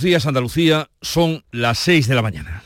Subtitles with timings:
[0.00, 2.62] Días Andalucía son las 6 de la mañana.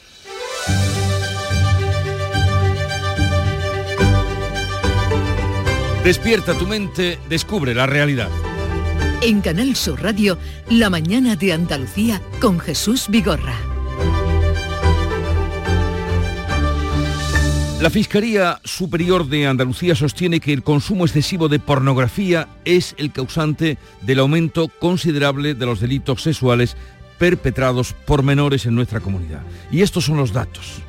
[6.05, 8.29] Despierta tu mente, descubre la realidad.
[9.23, 13.57] En Canal Sur Radio, La mañana de Andalucía con Jesús Vigorra.
[17.80, 23.77] La Fiscalía Superior de Andalucía sostiene que el consumo excesivo de pornografía es el causante
[24.03, 26.77] del aumento considerable de los delitos sexuales
[27.19, 29.43] perpetrados por menores en nuestra comunidad.
[29.70, 30.83] Y estos son los datos.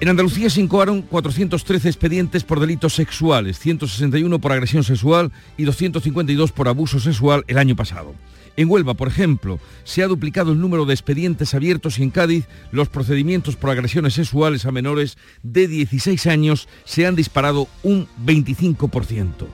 [0.00, 6.52] En Andalucía se incoaron 413 expedientes por delitos sexuales, 161 por agresión sexual y 252
[6.52, 8.14] por abuso sexual el año pasado.
[8.56, 12.46] En Huelva, por ejemplo, se ha duplicado el número de expedientes abiertos y en Cádiz
[12.70, 19.46] los procedimientos por agresiones sexuales a menores de 16 años se han disparado un 25%.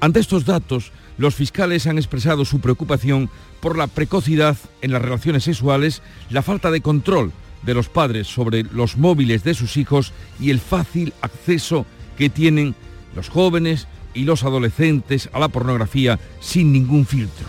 [0.00, 3.30] Ante estos datos, los fiscales han expresado su preocupación
[3.60, 8.62] por la precocidad en las relaciones sexuales, la falta de control de los padres sobre
[8.62, 11.86] los móviles de sus hijos y el fácil acceso
[12.16, 12.74] que tienen
[13.14, 17.46] los jóvenes y los adolescentes a la pornografía sin ningún filtro.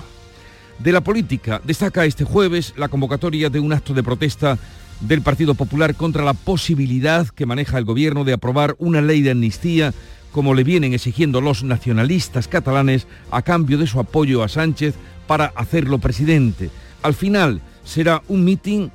[0.79, 4.57] De la política destaca este jueves la convocatoria de un acto de protesta
[5.01, 9.31] del Partido Popular contra la posibilidad que maneja el gobierno de aprobar una ley de
[9.31, 9.93] amnistía
[10.37, 14.93] como le vienen exigiendo los nacionalistas catalanes a cambio de su apoyo a Sánchez
[15.25, 16.69] para hacerlo presidente.
[17.01, 18.91] Al final será un mitin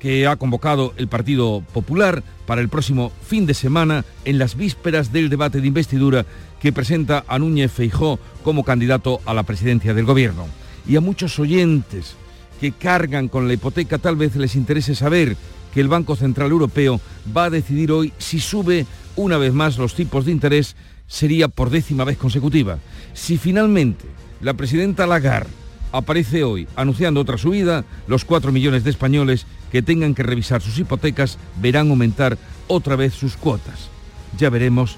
[0.00, 5.12] que ha convocado el Partido Popular para el próximo fin de semana en las vísperas
[5.12, 6.26] del debate de investidura
[6.60, 10.48] que presenta a Núñez Feijó como candidato a la presidencia del gobierno.
[10.88, 12.16] Y a muchos oyentes
[12.60, 15.36] que cargan con la hipoteca tal vez les interese saber
[15.72, 17.00] que el Banco Central Europeo
[17.36, 18.86] va a decidir hoy si sube
[19.20, 20.76] una vez más los tipos de interés
[21.06, 22.78] sería por décima vez consecutiva.
[23.12, 24.06] Si finalmente
[24.40, 25.50] la presidenta Lagarde
[25.92, 30.78] aparece hoy anunciando otra subida, los cuatro millones de españoles que tengan que revisar sus
[30.78, 33.90] hipotecas verán aumentar otra vez sus cuotas.
[34.38, 34.96] Ya veremos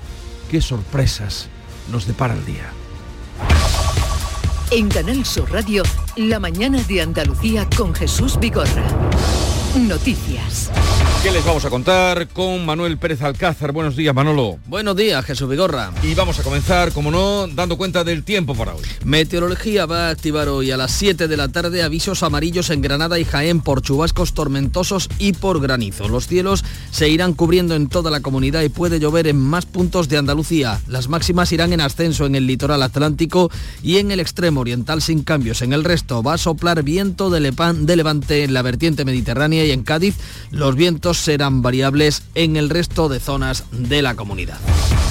[0.51, 1.49] qué sorpresas
[1.91, 2.71] nos depara el día.
[4.71, 5.83] En Canal Sur Radio,
[6.17, 8.85] la mañana de Andalucía con Jesús Vigorra.
[9.77, 10.71] Noticias.
[11.23, 13.71] ¿Qué les vamos a contar con Manuel Pérez Alcázar?
[13.71, 14.59] Buenos días, Manolo.
[14.67, 15.93] Buenos días, Jesús Vigorra.
[16.03, 18.83] Y vamos a comenzar, como no, dando cuenta del tiempo para hoy.
[19.05, 23.21] Meteorología va a activar hoy a las 7 de la tarde avisos amarillos en Granada
[23.21, 26.09] y Jaén por chubascos tormentosos y por granizo.
[26.09, 30.09] Los cielos se irán cubriendo en toda la comunidad y puede llover en más puntos
[30.09, 30.81] de Andalucía.
[30.89, 33.49] Las máximas irán en ascenso en el litoral atlántico
[33.81, 35.63] y en el extremo oriental sin cambios.
[35.63, 39.71] En el resto va a soplar viento de, de levante en la vertiente mediterránea y
[39.71, 40.17] en Cádiz
[40.51, 44.59] los vientos serán variables en el resto de zonas de la comunidad.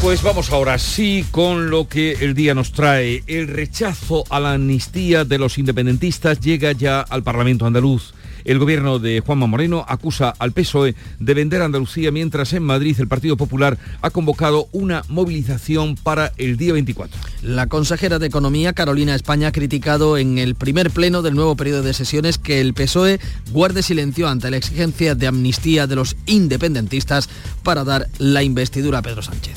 [0.02, 3.24] Pues vamos ahora sí con lo que el día nos trae.
[3.28, 8.14] El rechazo a la amnistía de los independentistas llega ya al Parlamento andaluz.
[8.44, 13.08] El gobierno de Juanma Moreno acusa al PSOE de vender Andalucía mientras en Madrid el
[13.08, 17.20] Partido Popular ha convocado una movilización para el día 24.
[17.42, 21.84] La consejera de Economía, Carolina España, ha criticado en el primer pleno del nuevo periodo
[21.84, 23.20] de sesiones que el PSOE
[23.52, 27.30] guarde silencio ante la exigencia de amnistía de los independentistas
[27.64, 29.56] para dar la investidura a Pedro Sánchez.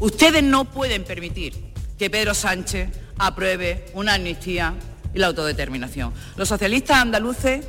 [0.00, 1.54] Ustedes no pueden permitir
[1.98, 4.74] que Pedro Sánchez apruebe una amnistía
[5.14, 6.12] y la autodeterminación.
[6.36, 7.64] Los socialistas andaluces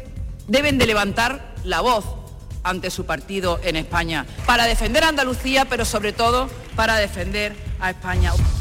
[0.48, 2.06] deben de levantar la voz
[2.64, 7.56] ante su partido en España para defender a Andalucía, pero sobre todo para defender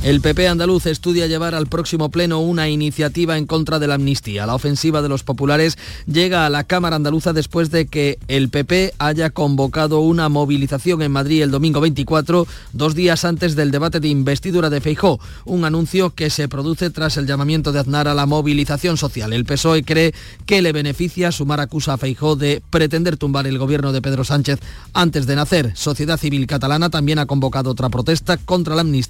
[0.02, 4.44] El PP andaluz estudia llevar al próximo pleno una iniciativa en contra de la amnistía.
[4.44, 8.94] La ofensiva de los populares llega a la Cámara andaluza después de que el PP
[8.98, 14.08] haya convocado una movilización en Madrid el domingo 24, dos días antes del debate de
[14.08, 18.26] investidura de Feijó, un anuncio que se produce tras el llamamiento de Aznar a la
[18.26, 19.32] movilización social.
[19.32, 20.12] El PSOE cree
[20.44, 24.60] que le beneficia sumar acusa a Feijó de pretender tumbar el gobierno de Pedro Sánchez
[24.92, 25.72] antes de nacer.
[25.76, 29.03] Sociedad Civil Catalana también ha convocado otra protesta contra la amnistía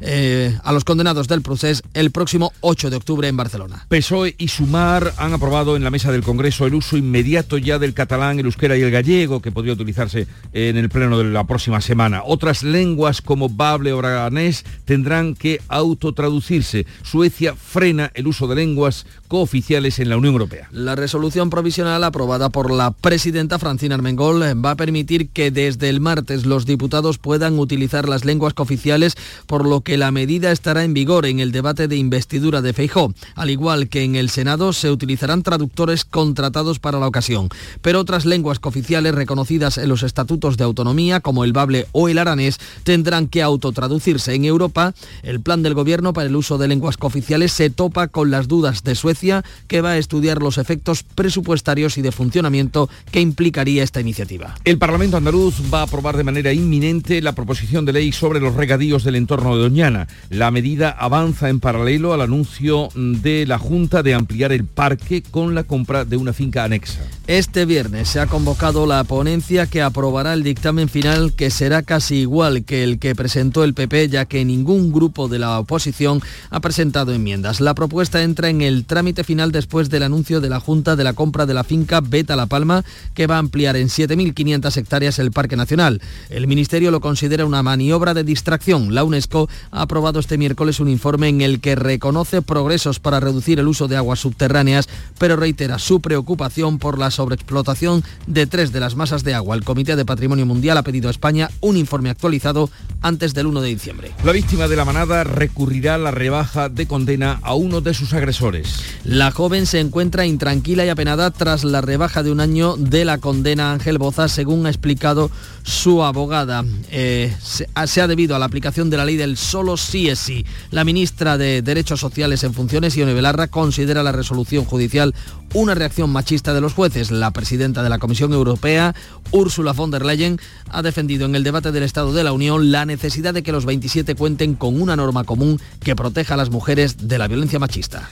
[0.00, 3.86] eh, a los condenados del proceso el próximo 8 de octubre en Barcelona.
[3.88, 7.94] PSOE y Sumar han aprobado en la mesa del Congreso el uso inmediato ya del
[7.94, 11.80] catalán, el euskera y el gallego, que podría utilizarse en el pleno de la próxima
[11.80, 12.22] semana.
[12.24, 16.86] Otras lenguas como bable o braganés tendrán que autotraducirse.
[17.02, 20.68] Suecia frena el uso de lenguas cooficiales en la Unión Europea.
[20.70, 26.00] La resolución provisional aprobada por la presidenta Francina Armengol va a permitir que desde el
[26.00, 29.16] martes los diputados puedan utilizar las lenguas cooficiales
[29.48, 33.12] por lo que la medida estará en vigor en el debate de investidura de Feijó.
[33.34, 37.48] Al igual que en el Senado, se utilizarán traductores contratados para la ocasión.
[37.82, 42.18] Pero otras lenguas cooficiales reconocidas en los estatutos de autonomía, como el bable o el
[42.18, 44.32] aranés, tendrán que autotraducirse.
[44.32, 44.94] En Europa,
[45.24, 48.84] el plan del gobierno para el uso de lenguas cooficiales se topa con las dudas
[48.84, 49.23] de Suecia,
[49.68, 54.54] que va a estudiar los efectos presupuestarios y de funcionamiento que implicaría esta iniciativa.
[54.64, 58.54] El Parlamento andaluz va a aprobar de manera inminente la proposición de ley sobre los
[58.54, 60.08] regadíos del entorno de Doñana.
[60.30, 65.54] La medida avanza en paralelo al anuncio de la Junta de ampliar el parque con
[65.54, 67.00] la compra de una finca anexa.
[67.26, 72.16] Este viernes se ha convocado la ponencia que aprobará el dictamen final que será casi
[72.16, 76.60] igual que el que presentó el PP ya que ningún grupo de la oposición ha
[76.60, 77.60] presentado enmiendas.
[77.60, 81.12] La propuesta entra en el trámite final después del anuncio de la Junta de la
[81.12, 85.30] compra de la finca Beta La Palma que va a ampliar en 7.500 hectáreas el
[85.30, 86.00] Parque Nacional.
[86.30, 88.94] El Ministerio lo considera una maniobra de distracción.
[88.94, 93.58] La UNESCO ha aprobado este miércoles un informe en el que reconoce progresos para reducir
[93.58, 98.80] el uso de aguas subterráneas, pero reitera su preocupación por la sobreexplotación de tres de
[98.80, 99.56] las masas de agua.
[99.56, 102.70] El Comité de Patrimonio Mundial ha pedido a España un informe actualizado
[103.02, 104.12] antes del 1 de diciembre.
[104.24, 108.12] La víctima de la manada recurrirá a la rebaja de condena a uno de sus
[108.14, 108.93] agresores.
[109.04, 113.18] La joven se encuentra intranquila y apenada tras la rebaja de un año de la
[113.18, 115.30] condena Ángel Boza, según ha explicado
[115.64, 116.64] su abogada.
[116.90, 120.18] Eh, se, se, ha debido a la aplicación de la ley del solo sí es
[120.18, 120.44] sí.
[120.70, 125.14] La ministra de Derechos Sociales en funciones, Ione Belarra, considera la resolución judicial
[125.54, 127.10] una reacción machista de los jueces.
[127.10, 128.94] La presidenta de la Comisión Europea,
[129.30, 130.38] Ursula von der Leyen,
[130.68, 133.64] ha defendido en el debate del Estado de la Unión la necesidad de que los
[133.64, 138.10] 27 cuenten con una norma común que proteja a las mujeres de la violencia machista.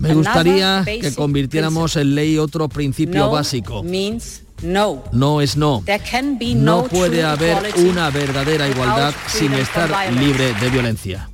[0.00, 3.82] Me gustaría que convirtiéramos en ley otro principio no básico.
[3.82, 5.04] Means no.
[5.12, 5.82] No es no.
[5.84, 11.28] There can be No puede haber una verdadera igualdad sin estar libre de violencia.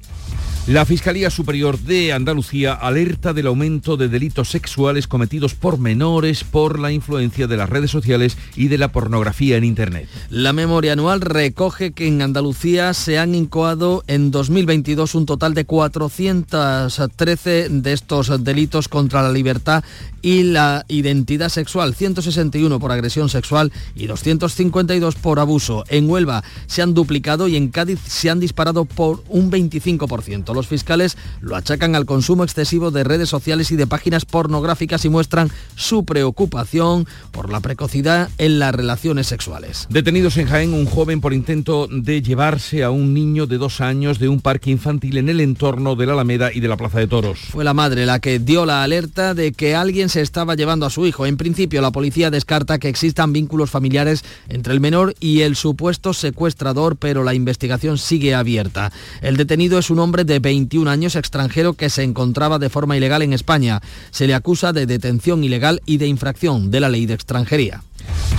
[0.68, 6.80] La Fiscalía Superior de Andalucía alerta del aumento de delitos sexuales cometidos por menores por
[6.80, 10.08] la influencia de las redes sociales y de la pornografía en Internet.
[10.28, 15.66] La memoria anual recoge que en Andalucía se han incoado en 2022 un total de
[15.66, 19.84] 413 de estos delitos contra la libertad
[20.20, 25.84] y la identidad sexual, 161 por agresión sexual y 252 por abuso.
[25.88, 30.55] En Huelva se han duplicado y en Cádiz se han disparado por un 25%.
[30.56, 35.10] Los fiscales lo achacan al consumo excesivo de redes sociales y de páginas pornográficas y
[35.10, 39.86] muestran su preocupación por la precocidad en las relaciones sexuales.
[39.90, 44.18] Detenidos en Jaén un joven por intento de llevarse a un niño de dos años
[44.18, 47.06] de un parque infantil en el entorno de la Alameda y de la Plaza de
[47.06, 47.38] Toros.
[47.50, 50.90] Fue la madre la que dio la alerta de que alguien se estaba llevando a
[50.90, 51.26] su hijo.
[51.26, 56.14] En principio, la policía descarta que existan vínculos familiares entre el menor y el supuesto
[56.14, 58.90] secuestrador, pero la investigación sigue abierta.
[59.20, 63.22] El detenido es un hombre de 21 años extranjero que se encontraba de forma ilegal
[63.22, 63.82] en España.
[64.12, 67.82] Se le acusa de detención ilegal y de infracción de la ley de extranjería.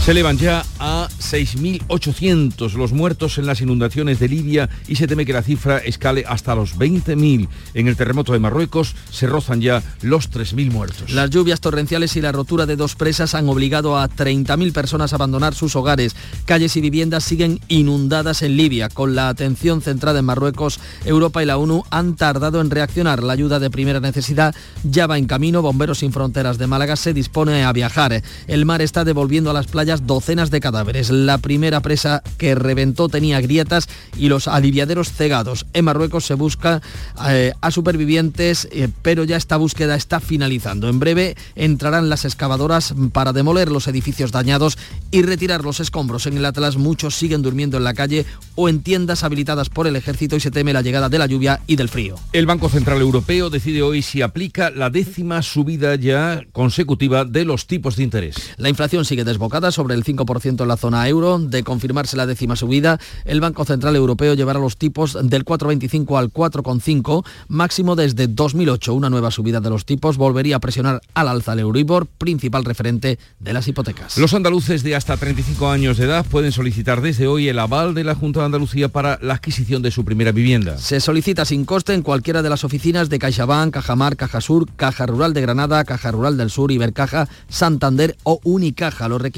[0.03, 5.25] Se elevan ya a 6.800 los muertos en las inundaciones de Libia y se teme
[5.25, 7.49] que la cifra escale hasta los 20.000.
[7.73, 11.11] En el terremoto de Marruecos se rozan ya los 3.000 muertos.
[11.11, 15.17] Las lluvias torrenciales y la rotura de dos presas han obligado a 30.000 personas a
[15.17, 16.15] abandonar sus hogares.
[16.45, 18.87] Calles y viviendas siguen inundadas en Libia.
[18.87, 23.23] Con la atención centrada en Marruecos, Europa y la ONU han tardado en reaccionar.
[23.23, 25.61] La ayuda de primera necesidad ya va en camino.
[25.61, 28.23] Bomberos sin Fronteras de Málaga se dispone a viajar.
[28.47, 31.09] El mar está devolviendo a las playas docenas de cadáveres.
[31.09, 35.65] La primera presa que reventó tenía grietas y los aliviaderos cegados.
[35.73, 36.81] En Marruecos se busca
[37.27, 40.89] eh, a supervivientes, eh, pero ya esta búsqueda está finalizando.
[40.89, 44.77] En breve entrarán las excavadoras para demoler los edificios dañados
[45.09, 46.27] y retirar los escombros.
[46.27, 49.95] En el Atlas muchos siguen durmiendo en la calle o en tiendas habilitadas por el
[49.95, 52.15] ejército y se teme la llegada de la lluvia y del frío.
[52.31, 57.65] El Banco Central Europeo decide hoy si aplica la décima subida ya consecutiva de los
[57.65, 58.35] tipos de interés.
[58.57, 61.39] La inflación sigue desbocada sobre el 5% en la zona euro.
[61.39, 66.33] De confirmarse la décima subida, el Banco Central Europeo llevará los tipos del 4,25 al
[66.33, 68.93] 4,5, máximo desde 2008.
[68.93, 73.19] Una nueva subida de los tipos volvería a presionar al alza el Euribor, principal referente
[73.39, 74.17] de las hipotecas.
[74.17, 78.03] Los andaluces de hasta 35 años de edad pueden solicitar desde hoy el aval de
[78.03, 80.77] la Junta de Andalucía para la adquisición de su primera vivienda.
[80.77, 85.33] Se solicita sin coste en cualquiera de las oficinas de CaixaBank, Cajamar, Cajasur, Caja Rural
[85.33, 89.07] de Granada, Caja Rural del Sur, Ibercaja, Santander o Unicaja.
[89.07, 89.36] Los requisitos,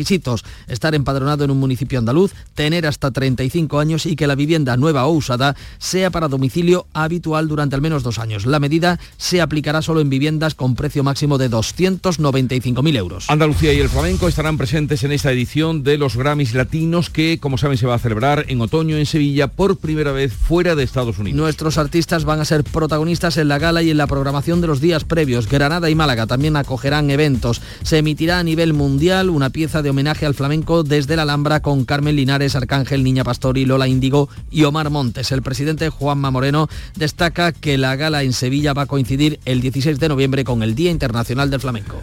[0.67, 4.77] estar empadronado en en un municipio andaluz, tener hasta 35 años y que la vivienda
[4.77, 8.45] nueva o usada sea para domicilio habitual durante al menos dos años.
[8.45, 13.29] La medida se aplicará solo en viviendas con precio máximo de 295.000 euros.
[13.29, 17.57] Andalucía y el flamenco estarán presentes en esta edición de los Grammys Latinos que, como
[17.57, 21.17] saben, se va a celebrar en otoño en Sevilla por primera vez fuera de Estados
[21.17, 21.37] Unidos.
[21.37, 24.81] Nuestros artistas van a ser protagonistas en la gala y en la programación de los
[24.81, 25.47] días previos.
[25.47, 27.61] Granada y Málaga también acogerán eventos.
[27.83, 31.85] Se emitirá a nivel mundial una pieza de homenaje al flamenco desde la Alhambra con
[31.85, 35.31] Carmen Linares, Arcángel, Niña Pastori, Lola Índigo y Omar Montes.
[35.31, 39.99] El presidente Juanma Moreno destaca que la gala en Sevilla va a coincidir el 16
[39.99, 42.01] de noviembre con el Día Internacional del Flamenco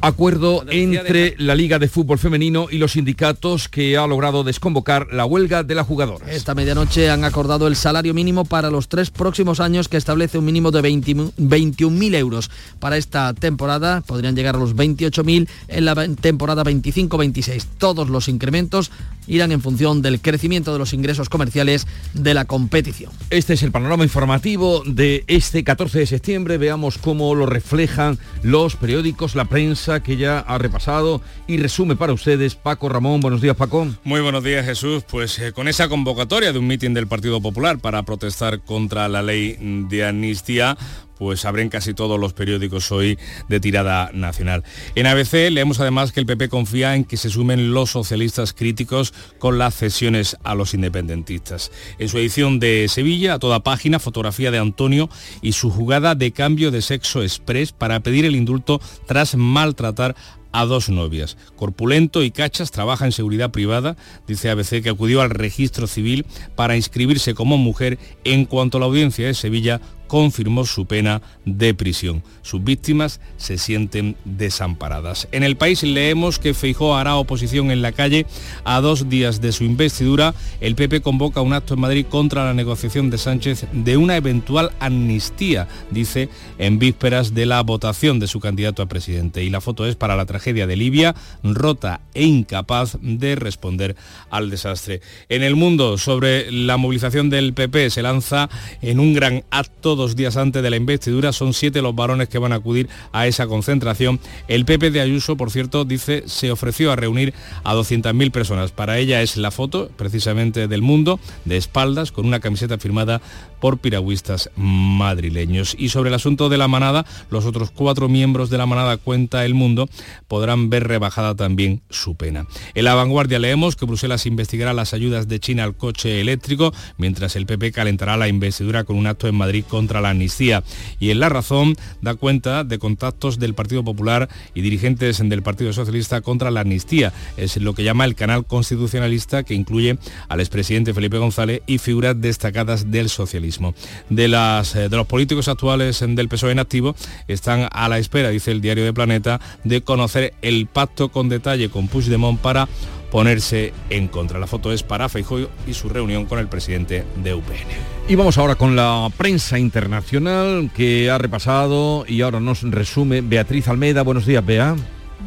[0.00, 5.24] acuerdo entre la Liga de Fútbol Femenino y los sindicatos que ha logrado desconvocar la
[5.24, 6.28] huelga de las jugadoras.
[6.28, 10.44] Esta medianoche han acordado el salario mínimo para los tres próximos años que establece un
[10.44, 12.50] mínimo de 21.000 euros.
[12.78, 17.64] Para esta temporada podrían llegar a los 28.000 en la temporada 25-26.
[17.78, 18.90] Todos los incrementos
[19.26, 23.12] irán en función del crecimiento de los ingresos comerciales de la competición.
[23.30, 26.58] Este es el panorama informativo de este 14 de septiembre.
[26.58, 32.12] Veamos cómo lo reflejan los periódicos, la prensa que ya ha repasado y resume para
[32.12, 33.20] ustedes Paco Ramón.
[33.20, 33.86] Buenos días, Paco.
[34.04, 35.04] Muy buenos días, Jesús.
[35.08, 39.22] Pues eh, con esa convocatoria de un mitin del Partido Popular para protestar contra la
[39.22, 40.76] ley de amnistía,
[41.18, 43.18] pues abren casi todos los periódicos hoy
[43.48, 44.64] de tirada nacional.
[44.94, 49.14] En ABC leemos además que el PP confía en que se sumen los socialistas críticos
[49.38, 51.70] con las cesiones a los independentistas.
[51.98, 55.08] En su edición de Sevilla, a toda página, fotografía de Antonio
[55.42, 60.14] y su jugada de cambio de sexo express para pedir el indulto tras maltratar
[60.52, 61.36] a dos novias.
[61.54, 63.96] Corpulento y Cachas trabaja en seguridad privada,
[64.26, 69.26] dice ABC que acudió al registro civil para inscribirse como mujer en cuanto la audiencia
[69.26, 72.22] de Sevilla confirmó su pena de prisión.
[72.42, 75.28] Sus víctimas se sienten desamparadas.
[75.32, 78.26] En el país leemos que Feijó hará oposición en la calle
[78.64, 80.34] a dos días de su investidura.
[80.60, 84.72] El PP convoca un acto en Madrid contra la negociación de Sánchez de una eventual
[84.80, 89.42] amnistía, dice, en vísperas de la votación de su candidato a presidente.
[89.44, 93.96] Y la foto es para la tragedia de Libia, rota e incapaz de responder
[94.30, 95.00] al desastre.
[95.28, 98.48] En el mundo, sobre la movilización del PP, se lanza
[98.82, 101.32] en un gran acto dos días antes de la investidura.
[101.32, 104.20] Son siete los varones que van a acudir a esa concentración.
[104.48, 107.34] El PP de Ayuso, por cierto, dice se ofreció a reunir
[107.64, 108.70] a 200.000 personas.
[108.70, 113.20] Para ella es la foto, precisamente del mundo, de espaldas, con una camiseta firmada
[113.60, 115.74] por piragüistas madrileños.
[115.78, 119.44] Y sobre el asunto de la manada, los otros cuatro miembros de la manada Cuenta
[119.44, 119.88] el Mundo
[120.28, 122.46] podrán ver rebajada también su pena.
[122.74, 127.36] En la vanguardia leemos que Bruselas investigará las ayudas de China al coche eléctrico, mientras
[127.36, 130.64] el PP calentará la investidura con un acto en Madrid con contra la amnistía.
[130.98, 135.72] Y en La Razón da cuenta de contactos del Partido Popular y dirigentes del Partido
[135.72, 137.12] Socialista contra la amnistía.
[137.36, 139.96] Es lo que llama el canal constitucionalista que incluye
[140.28, 143.76] al expresidente Felipe González y figuras destacadas del socialismo.
[144.10, 146.96] De, las, eh, de los políticos actuales del PSOE en activo
[147.28, 151.68] están a la espera, dice el diario de Planeta, de conocer el pacto con detalle
[151.68, 152.68] con Puigdemont para
[153.16, 154.38] ponerse en contra.
[154.38, 157.66] La foto es para Feijóo y su reunión con el presidente de UPN.
[158.08, 163.68] Y vamos ahora con la prensa internacional que ha repasado y ahora nos resume Beatriz
[163.68, 164.02] Almeida.
[164.02, 164.76] Buenos días, Bea.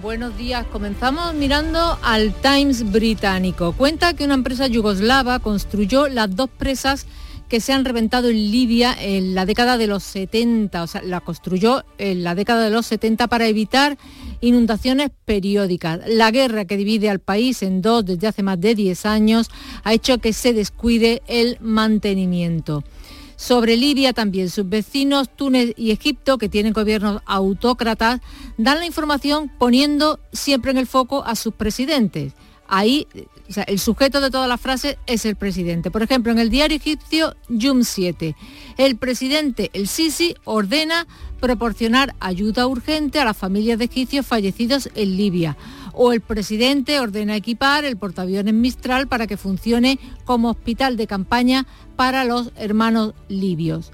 [0.04, 0.68] Buenos días.
[0.72, 3.72] Comenzamos mirando al Times británico.
[3.72, 7.08] Cuenta que una empresa yugoslava construyó las dos presas
[7.50, 11.20] que se han reventado en Libia en la década de los 70, o sea, la
[11.20, 13.98] construyó en la década de los 70 para evitar
[14.40, 16.00] inundaciones periódicas.
[16.08, 19.50] La guerra que divide al país en dos desde hace más de 10 años
[19.84, 22.84] ha hecho que se descuide el mantenimiento.
[23.36, 28.20] Sobre Libia también sus vecinos Túnez y Egipto, que tienen gobiernos autócratas,
[28.58, 32.34] dan la información poniendo siempre en el foco a sus presidentes.
[32.72, 33.08] Ahí
[33.66, 35.90] el sujeto de todas las frases es el presidente.
[35.90, 38.36] Por ejemplo, en el diario egipcio Yum 7,
[38.78, 41.08] el presidente, el Sisi, ordena
[41.42, 45.58] proporcionar ayuda urgente a las familias de egipcios fallecidos en Libia.
[45.94, 51.66] O el presidente ordena equipar el portaaviones Mistral para que funcione como hospital de campaña
[51.96, 53.92] para los hermanos libios.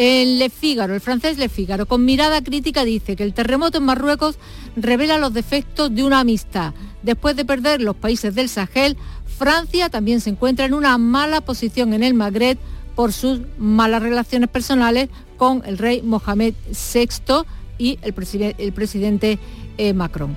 [0.00, 4.38] El Figaro, el francés Le Figaro, con mirada crítica dice que el terremoto en Marruecos
[4.76, 6.72] revela los defectos de una amistad.
[7.02, 11.94] Después de perder los países del Sahel, Francia también se encuentra en una mala posición
[11.94, 12.58] en el Magreb
[12.94, 16.54] por sus malas relaciones personales con el rey Mohamed
[16.94, 17.44] VI
[17.76, 19.40] y el, presidente
[19.78, 20.36] eh, Macron.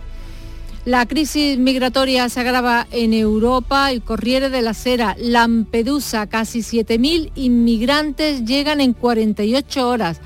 [0.83, 3.91] La crisis migratoria se agrava en Europa.
[3.91, 10.21] El Corriere de la Sera, Lampedusa, casi 7.000 inmigrantes llegan en 48 horas.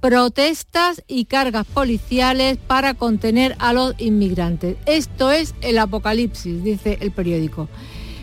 [0.00, 4.78] protestas y cargas policiales para contener a los inmigrantes.
[4.86, 7.68] Esto es el apocalipsis, dice el periódico.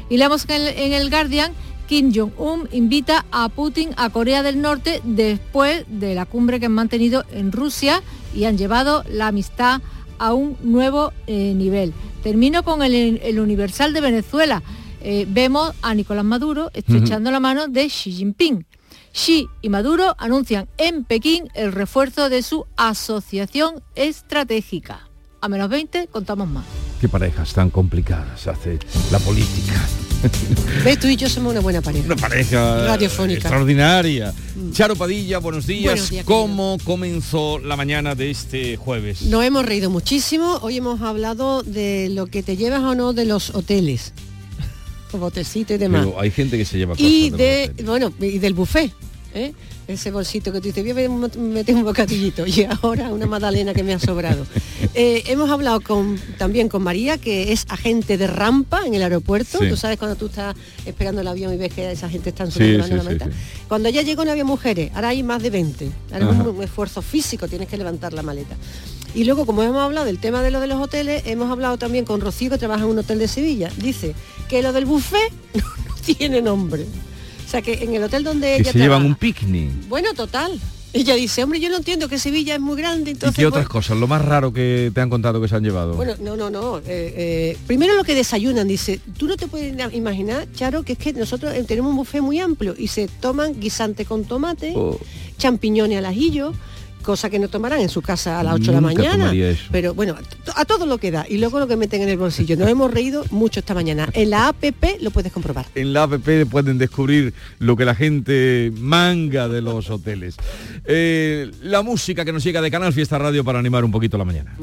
[0.10, 1.52] Y leemos en el, en el Guardian,
[1.88, 6.72] Kim Jong-un invita a Putin a Corea del Norte después de la cumbre que han
[6.72, 8.02] mantenido en Rusia
[8.34, 11.94] y han llevado la amistad a un nuevo eh, nivel.
[12.24, 14.64] Termino con el, el Universal de Venezuela.
[15.02, 18.66] Eh, vemos a Nicolás Maduro estrechando la mano de Xi Jinping.
[19.14, 25.08] Xi y Maduro anuncian en Pekín el refuerzo de su asociación estratégica.
[25.42, 26.66] A menos 20 contamos más.
[27.00, 28.80] Qué parejas tan complicadas hace
[29.12, 29.76] la política.
[30.84, 32.06] Ves, tú y yo somos una buena pareja.
[32.06, 33.40] Una pareja Radiofónica.
[33.40, 34.34] extraordinaria.
[34.72, 35.84] Charo Padilla, buenos días.
[35.94, 39.22] Buenos días, ¿Cómo comenzó la mañana de este jueves?
[39.24, 40.58] Nos hemos reído muchísimo.
[40.62, 44.14] Hoy hemos hablado de lo que te llevas o no de los hoteles.
[45.14, 46.06] Botecito y demás.
[46.06, 47.86] Pero hay gente que se lleva cosas Y de, hoteles.
[47.86, 48.92] bueno, y del buffet.
[49.38, 49.54] ¿Eh?
[49.88, 53.84] Ese bolsito que tú dices, voy a meter un bocadillito y ahora una magdalena que
[53.84, 54.46] me ha sobrado.
[54.94, 59.60] Eh, hemos hablado con, también con María, que es agente de rampa en el aeropuerto.
[59.60, 59.70] Sí.
[59.70, 60.56] Tú sabes cuando tú estás
[60.88, 63.30] esperando el avión y ves que esa gente está subiendo sí, la sí, sí.
[63.68, 65.92] Cuando ya llegó no había mujeres, ahora hay más de 20.
[66.14, 68.56] Ahora es un, un esfuerzo físico, tienes que levantar la maleta.
[69.14, 72.06] Y luego, como hemos hablado del tema de lo de los hoteles, hemos hablado también
[72.06, 73.72] con Rocío, que trabaja en un hotel de Sevilla.
[73.78, 74.14] Dice
[74.48, 76.86] que lo del buffet no, no tiene nombre.
[77.48, 79.72] O sea, que en el hotel donde Que ella se llevan un picnic.
[79.88, 80.60] Bueno, total.
[80.94, 83.36] Ella dice, hombre, yo no entiendo que Sevilla es muy grande, ¿Y entonces...
[83.38, 83.98] qué otras bueno, cosas?
[83.98, 85.94] Lo más raro que te han contado que se han llevado.
[85.96, 86.80] bueno, no, no, no.
[86.80, 90.94] eh, eh, primero lo que desayunan, dice, tú no te puedes na- imaginar, Charo, que
[90.94, 94.74] es que nosotros eh, tenemos un buffet muy amplio y se toman guisante con tomate,
[94.76, 94.98] Oh.
[95.38, 96.54] champiñones al ajillo,
[97.08, 99.32] cosa que no tomarán en su casa a las 8 de la mañana.
[99.72, 101.26] Pero bueno, a to- a todo lo que da.
[101.30, 102.58] Y luego lo que meten en el bolsillo.
[102.58, 104.10] Nos hemos reído mucho esta mañana.
[104.12, 105.66] En la APP lo puedes comprobar.
[105.74, 106.14] en la app
[106.52, 110.36] pueden descubrir lo que la gente manga de los hoteles.
[110.84, 114.26] Eh, la música que nos llega de Canal Fiesta Radio para animar un poquito la
[114.26, 114.54] mañana.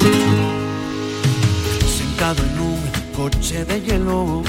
[1.99, 2.79] sentado en un
[3.17, 4.43] coche de hielo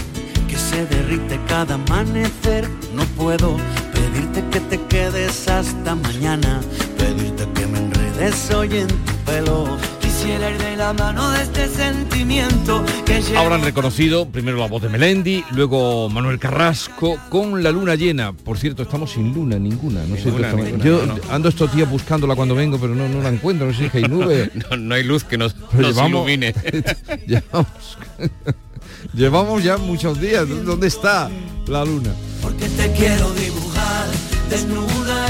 [0.50, 2.68] que se derrite cada amanecer.
[2.94, 3.58] No puedo
[3.94, 6.62] pedirte que te quedes hasta mañana,
[7.06, 9.78] pedirte que me enredes hoy en tu pelo.
[10.02, 14.68] Quisiera ir de la mano de este sentimiento que llevo Ahora han reconocido primero la
[14.68, 18.34] voz de Melendi, luego Manuel Carrasco con la luna llena.
[18.34, 20.04] Por cierto, estamos sin luna ninguna.
[20.06, 21.22] No sé Ninguna, Yo no, no.
[21.30, 23.68] ando estos días buscándola cuando vengo, pero no, no la encuentro.
[23.68, 24.50] No sé si hay nube.
[24.72, 26.54] No, no hay luz que nos, nos llevamos- ilumine.
[27.28, 27.98] llevamos,
[29.14, 30.46] llevamos ya muchos días.
[30.66, 31.30] ¿Dónde está
[31.68, 32.12] la luna?
[32.42, 34.06] porque te quiero dibujar
[34.52, 35.25] desnuda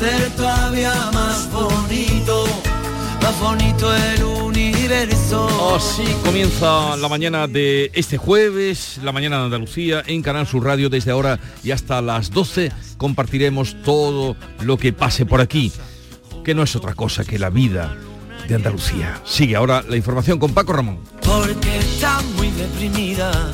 [0.00, 2.46] hacer todavía más bonito,
[3.20, 5.76] más bonito el universo.
[5.76, 10.88] Así comienza la mañana de este jueves, la mañana de Andalucía, en Canal Sur Radio.
[10.88, 15.70] Desde ahora y hasta las 12 compartiremos todo lo que pase por aquí,
[16.44, 17.94] que no es otra cosa que la vida
[18.48, 19.20] de Andalucía.
[19.26, 21.00] Sigue ahora la información con Paco Ramón.
[21.26, 23.52] porque está muy deprimida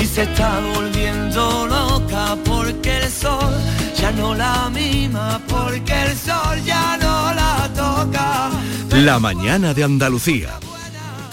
[0.00, 3.52] y se está volviendo loca porque el sol
[4.02, 8.50] ya no la mima, porque el sol ya no la toca.
[8.96, 10.58] La mañana de Andalucía.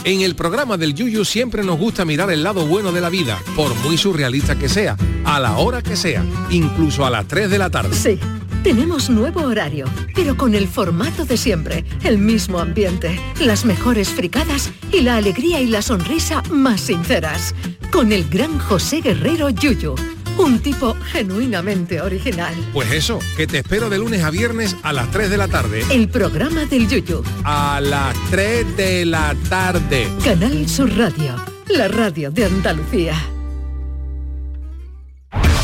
[0.03, 3.39] En el programa del Yuyu siempre nos gusta mirar el lado bueno de la vida,
[3.55, 7.57] por muy surrealista que sea, a la hora que sea, incluso a las 3 de
[7.57, 7.95] la tarde.
[7.95, 8.19] Sí,
[8.63, 14.69] tenemos nuevo horario, pero con el formato de siempre, el mismo ambiente, las mejores fricadas
[14.91, 17.55] y la alegría y la sonrisa más sinceras.
[17.91, 19.95] Con el gran José Guerrero Yuyu,
[20.39, 22.53] un tipo genuinamente original.
[22.73, 25.83] Pues eso, que te espero de lunes a viernes a las 3 de la tarde.
[25.91, 30.07] El programa del Yuyu, A las 3 de la tarde.
[30.23, 31.35] Canal Sur Radio,
[31.67, 33.15] la radio de Andalucía.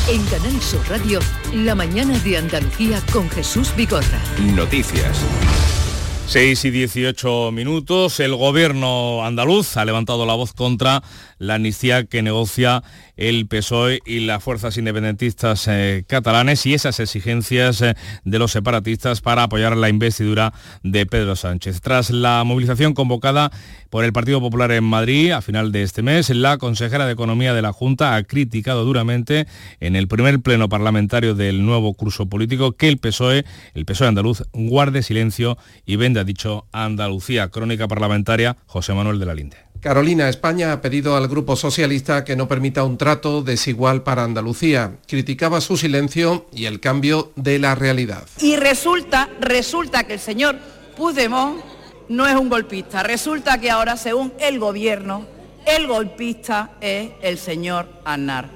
[0.08, 1.20] En Canal Sur Radio,
[1.54, 4.22] la mañana de Andalucía con Jesús Vigorra.
[4.56, 5.18] Noticias.
[6.28, 8.20] 6 y 18 minutos.
[8.20, 11.04] El gobierno andaluz ha levantado la voz contra
[11.38, 12.84] la amnistía que negocia
[13.18, 19.22] el PSOE y las fuerzas independentistas eh, catalanes y esas exigencias eh, de los separatistas
[19.22, 21.82] para apoyar la investidura de Pedro Sánchez.
[21.82, 23.52] Tras la movilización convocada
[23.90, 27.54] por el Partido Popular en Madrid a final de este mes, la consejera de Economía
[27.54, 29.48] de la Junta ha criticado duramente
[29.80, 34.44] en el primer pleno parlamentario del nuevo curso político que el PSOE, el PSOE andaluz,
[34.54, 37.50] guarde silencio y venda dicho Andalucía.
[37.50, 39.65] Crónica parlamentaria, José Manuel de la Linde.
[39.86, 44.94] Carolina España ha pedido al Grupo Socialista que no permita un trato desigual para Andalucía.
[45.08, 48.24] Criticaba su silencio y el cambio de la realidad.
[48.40, 50.56] Y resulta, resulta que el señor
[50.98, 51.62] Puigdemont
[52.10, 53.04] no es un golpista.
[53.04, 55.28] Resulta que ahora, según el gobierno,
[55.68, 58.50] el golpista es el señor Aznar.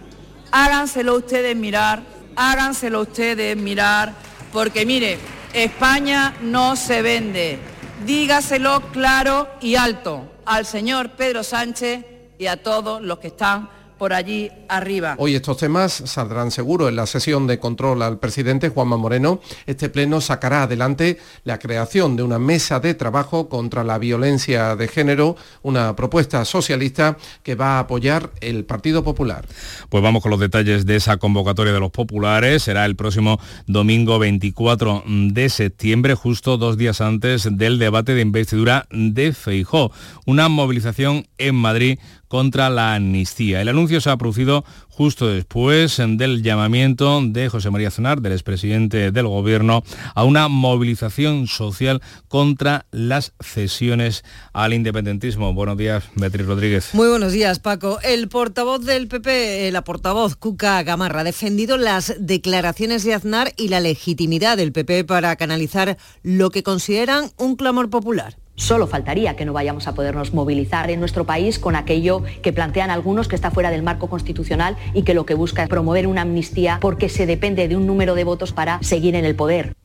[0.49, 2.01] Háganselo ustedes mirar,
[2.35, 4.15] háganselo ustedes mirar,
[4.51, 5.19] Porque mire,
[5.53, 7.59] España no se vende.
[8.03, 12.03] Dígaselo claro y alto al señor Pedro Sánchez
[12.39, 15.15] y a todos los que están por allí arriba.
[15.19, 19.41] Hoy estos temas saldrán seguro en la sesión de control al presidente Juanma Moreno.
[19.67, 24.87] Este pleno sacará adelante la creación de una mesa de trabajo contra la violencia de
[24.87, 29.45] género, una propuesta socialista que va a apoyar el Partido Popular.
[29.89, 32.63] Pues vamos con los detalles de esa convocatoria de los populares.
[32.63, 38.87] Será el próximo domingo 24 de septiembre, justo dos días antes del debate de investidura
[38.91, 39.91] de Feijó.
[40.25, 43.59] Una movilización en Madrid contra la amnistía.
[43.59, 49.11] El anuncio se ha producido justo después del llamamiento de José María Aznar, del expresidente
[49.11, 55.53] del Gobierno, a una movilización social contra las cesiones al independentismo.
[55.53, 56.89] Buenos días, Beatriz Rodríguez.
[56.93, 57.99] Muy buenos días, Paco.
[58.03, 63.53] El portavoz del PP, eh, la portavoz Cuca Gamarra, ha defendido las declaraciones de Aznar
[63.57, 68.37] y la legitimidad del PP para canalizar lo que consideran un clamor popular.
[68.59, 72.91] Solo faltaría que no vayamos a podernos movilizar en nuestro país con aquello que plantean
[72.91, 76.23] algunos que está fuera del marco constitucional y que lo que busca es promover una
[76.23, 79.78] amnistía porque se depende de un número de votos para seguir en el poder.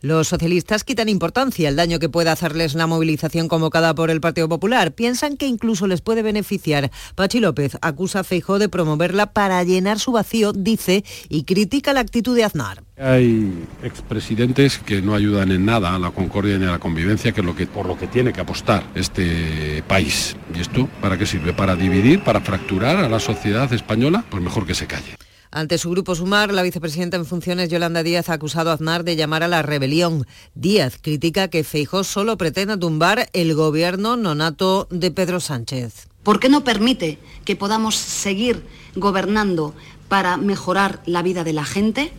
[0.00, 4.48] Los socialistas quitan importancia al daño que pueda hacerles la movilización convocada por el Partido
[4.48, 4.92] Popular.
[4.92, 6.92] Piensan que incluso les puede beneficiar.
[7.16, 11.98] Pachi López acusa a Feijó de promoverla para llenar su vacío, dice, y critica la
[11.98, 12.84] actitud de Aznar.
[12.96, 17.40] Hay expresidentes que no ayudan en nada a la concordia ni a la convivencia, que
[17.40, 20.36] es lo que, por lo que tiene que apostar este país.
[20.54, 21.52] ¿Y esto para qué sirve?
[21.52, 22.22] ¿Para dividir?
[22.22, 24.24] ¿Para fracturar a la sociedad española?
[24.30, 25.17] Pues mejor que se calle.
[25.50, 29.16] Ante su grupo Sumar, la vicepresidenta en funciones Yolanda Díaz ha acusado a Aznar de
[29.16, 30.26] llamar a la rebelión.
[30.54, 36.08] Díaz critica que Feijó solo pretende tumbar el gobierno nonato de Pedro Sánchez.
[36.22, 38.62] ¿Por qué no permite que podamos seguir
[38.94, 39.74] gobernando
[40.08, 42.12] para mejorar la vida de la gente?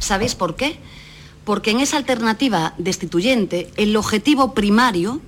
[0.00, 0.76] ¿Sabéis por qué?
[1.44, 5.20] Porque en esa alternativa destituyente el objetivo primario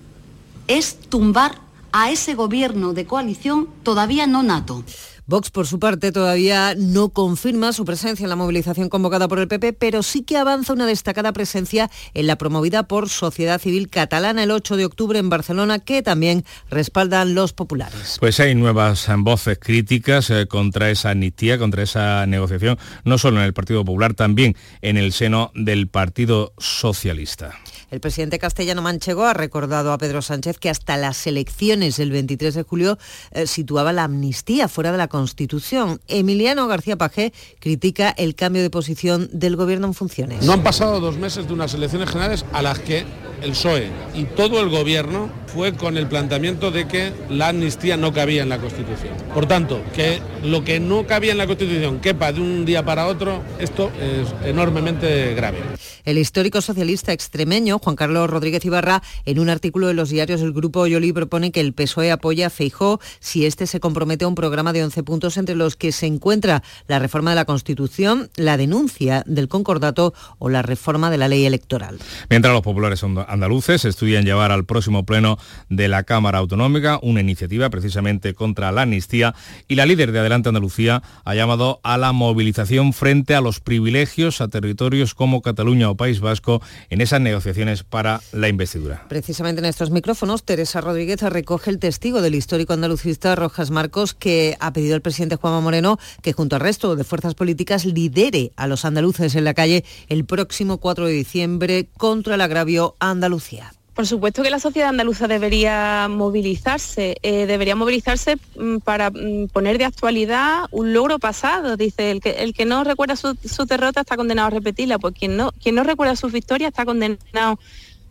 [0.67, 1.61] es tumbar
[1.93, 4.83] a ese gobierno de coalición todavía no nato.
[5.27, 9.49] Vox, por su parte, todavía no confirma su presencia en la movilización convocada por el
[9.49, 14.43] PP, pero sí que avanza una destacada presencia en la promovida por Sociedad Civil Catalana
[14.43, 18.19] el 8 de octubre en Barcelona, que también respaldan los populares.
[18.21, 23.47] Pues hay nuevas voces críticas eh, contra esa amnistía, contra esa negociación, no solo en
[23.47, 27.55] el Partido Popular, también en el seno del Partido Socialista.
[27.95, 32.53] El presidente castellano manchego ha recordado a Pedro Sánchez que hasta las elecciones del 23
[32.53, 32.99] de julio
[33.31, 36.01] eh, situaba la amnistía fuera de la Constitución.
[36.09, 40.45] Emiliano García Pajé critica el cambio de posición del gobierno en funciones.
[40.45, 43.05] No han pasado dos meses de unas elecciones generales a las que
[43.43, 48.13] el PSOE y todo el gobierno fue con el planteamiento de que la amnistía no
[48.13, 49.15] cabía en la Constitución.
[49.33, 53.07] Por tanto, que lo que no cabía en la Constitución quepa de un día para
[53.07, 55.59] otro, esto es enormemente grave.
[56.05, 60.53] El histórico socialista extremeño Juan Carlos Rodríguez Ibarra, en un artículo de los diarios del
[60.53, 64.35] Grupo Yoli propone que el PSOE apoya a Feijó si este se compromete a un
[64.35, 68.59] programa de 11 puntos entre los que se encuentra la reforma de la Constitución, la
[68.59, 71.99] denuncia del concordato o la reforma de la ley electoral.
[72.29, 75.39] Mientras los populares andaluces estudian llevar al próximo pleno
[75.71, 79.35] de la Cámara Autonómica una iniciativa precisamente contra la amnistía
[79.69, 84.43] y la líder de Adelante Andalucía ha llamado a la movilización frente a los privilegios
[84.43, 89.05] a territorios como Cataluña País Vasco en esas negociaciones para la investidura.
[89.09, 94.57] Precisamente en estos micrófonos, Teresa Rodríguez recoge el testigo del histórico andalucista Rojas Marcos, que
[94.61, 98.67] ha pedido al presidente Juanma Moreno que junto al resto de fuerzas políticas lidere a
[98.67, 103.73] los andaluces en la calle el próximo 4 de diciembre contra el agravio Andalucía.
[103.95, 109.79] Por supuesto que la sociedad andaluza debería movilizarse, eh, debería movilizarse mm, para mm, poner
[109.79, 111.77] de actualidad un logro pasado.
[111.77, 115.15] Dice, el que, el que no recuerda su, su, derrota está condenado a repetirla, pues
[115.17, 117.61] quien no, quien no recuerda sus victorias está condenado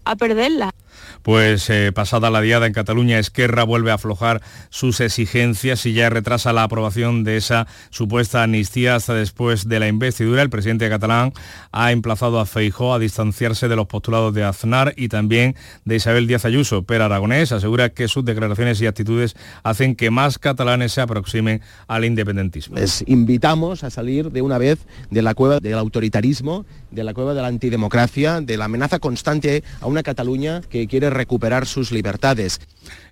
[0.06, 0.74] a perderla.
[1.22, 6.10] Pues eh, pasada la diada en Cataluña, Esquerra vuelve a aflojar sus exigencias y ya
[6.10, 10.42] retrasa la aprobación de esa supuesta amnistía hasta después de la investidura.
[10.42, 11.34] El presidente catalán
[11.72, 16.28] ha emplazado a Feijó a distanciarse de los postulados de Aznar y también de Isabel
[16.28, 16.84] Díaz Ayuso.
[16.84, 22.06] Pero Aragonés asegura que sus declaraciones y actitudes hacen que más catalanes se aproximen al
[22.06, 22.76] independentismo.
[22.76, 24.80] Les invitamos a salir de una vez
[25.10, 29.64] de la cueva del autoritarismo, de la cueva de la antidemocracia, de la amenaza constante
[29.82, 32.60] a una Cataluña que quiere recuperar sus libertades.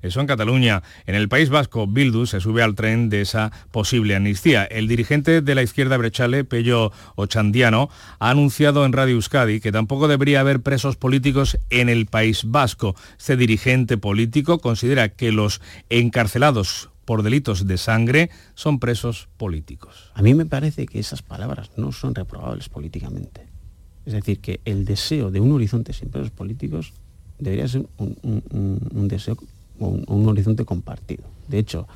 [0.02, 0.84] Eso en Cataluña.
[1.06, 4.66] En el País Vasco, Bildu se sube al tren de esa posible amnistía.
[4.66, 10.08] El dirigente de la izquierda brechale, Pello Ochandiano, ha anunciado en Radio Euskadi que tampoco
[10.08, 12.96] debería haber presos políticos en el País Vasco.
[13.18, 20.12] Este dirigente político considera que los encarcelados por delitos de sangre son presos políticos.
[20.14, 23.48] A mí me parece que esas palabras no son reprobables políticamente
[24.06, 26.94] Es decir, que el deseo de un horizonte sin presos políticos
[27.42, 29.38] debería ser un, deseo
[29.80, 31.24] o un, horizonte compartido.
[31.48, 31.88] De hecho,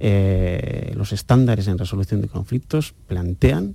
[0.00, 3.74] eh, los estándares en resolución de conflictos plantean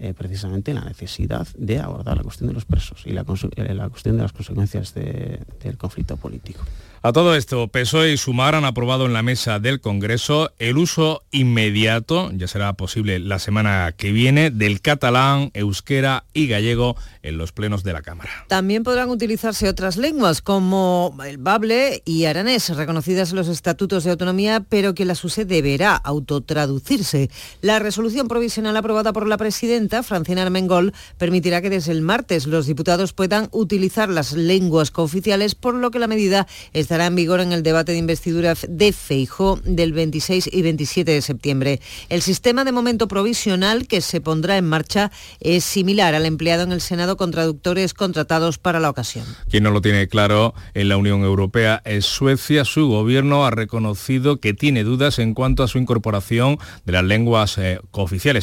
[0.00, 4.16] eh, precisamente la necesidad de abordar la cuestión de los presos y la, eh, cuestión
[4.16, 6.64] de las consecuencias del conflicto político.
[7.02, 11.22] A todo esto, PSOE y Sumar han aprobado en la mesa del Congreso el uso
[11.30, 17.52] inmediato, ya será posible la semana que viene, del catalán, euskera y gallego en los
[17.52, 18.30] plenos de la Cámara.
[18.48, 24.10] También podrán utilizarse otras lenguas como el bable y aranés, reconocidas en los estatutos de
[24.10, 27.30] autonomía, pero que la SUSE deberá autotraducirse.
[27.62, 32.66] La resolución provisional aprobada por la presidenta, Francina Armengol, permitirá que desde el martes los
[32.66, 37.38] diputados puedan utilizar las lenguas cooficiales, por lo que la medida es estará en vigor
[37.38, 41.80] en el debate de investidura de Feijó del 26 y 27 de septiembre.
[42.08, 46.72] El sistema de momento provisional que se pondrá en marcha es similar al empleado en
[46.72, 49.24] el Senado con traductores contratados para la ocasión.
[49.48, 52.64] Quien no lo tiene claro en la Unión Europea es Suecia.
[52.64, 57.56] Su gobierno ha reconocido que tiene dudas en cuanto a su incorporación de las lenguas
[57.56, 57.78] eh,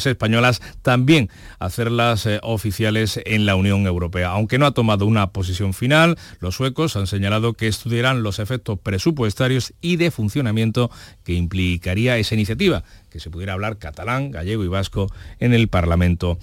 [0.06, 4.30] españolas, también hacerlas eh, oficiales en la Unión Europea.
[4.30, 8.78] Aunque no ha tomado una posición final, los suecos han señalado que estudiarán los efectos
[8.78, 10.90] presupuestarios y de funcionamiento
[11.24, 16.38] que implicaría esa iniciativa, que se pudiera hablar catalán, gallego y vasco en el Parlamento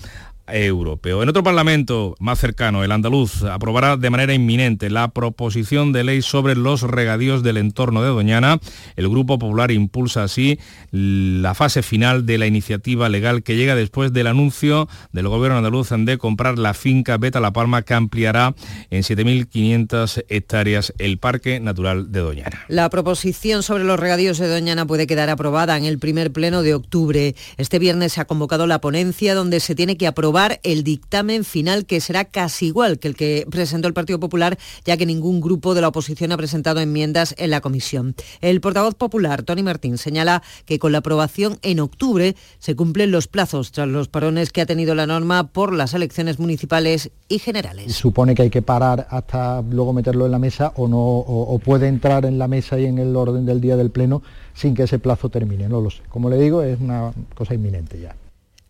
[0.47, 1.23] europeo.
[1.23, 6.21] En otro parlamento más cercano, el andaluz, aprobará de manera inminente la proposición de ley
[6.21, 8.59] sobre los regadíos del entorno de Doñana.
[8.95, 10.59] El Grupo Popular impulsa así
[10.91, 15.89] la fase final de la iniciativa legal que llega después del anuncio del gobierno andaluz
[15.89, 18.55] de comprar la finca Beta La Palma que ampliará
[18.89, 22.65] en 7.500 hectáreas el Parque Natural de Doñana.
[22.67, 26.73] La proposición sobre los regadíos de Doñana puede quedar aprobada en el primer pleno de
[26.73, 27.35] octubre.
[27.57, 31.85] Este viernes se ha convocado la ponencia donde se tiene que aprobar el dictamen final
[31.85, 35.73] que será casi igual que el que presentó el Partido Popular, ya que ningún grupo
[35.73, 38.15] de la oposición ha presentado enmiendas en la comisión.
[38.41, 43.27] El portavoz popular, Tony Martín, señala que con la aprobación en octubre se cumplen los
[43.27, 47.95] plazos tras los parones que ha tenido la norma por las elecciones municipales y generales.
[47.95, 51.87] Supone que hay que parar hasta luego meterlo en la mesa o no o puede
[51.87, 54.21] entrar en la mesa y en el orden del día del pleno
[54.53, 56.01] sin que ese plazo termine, no lo sé.
[56.09, 58.15] Como le digo, es una cosa inminente ya.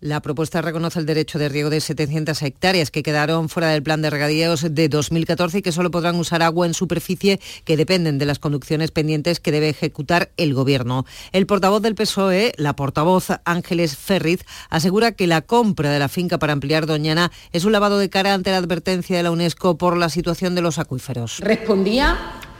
[0.05, 4.03] La propuesta reconoce el derecho de riego de 700 hectáreas que quedaron fuera del plan
[4.03, 8.27] de regadíos de 2014 y que solo podrán usar agua en superficie que dependen de
[8.27, 11.07] las conducciones pendientes que debe ejecutar el Gobierno.
[11.31, 16.37] El portavoz del PSOE, la portavoz Ángeles Ferriz, asegura que la compra de la finca
[16.37, 19.97] para ampliar Doñana es un lavado de cara ante la advertencia de la UNESCO por
[19.97, 21.39] la situación de los acuíferos.
[21.39, 22.15] Respondía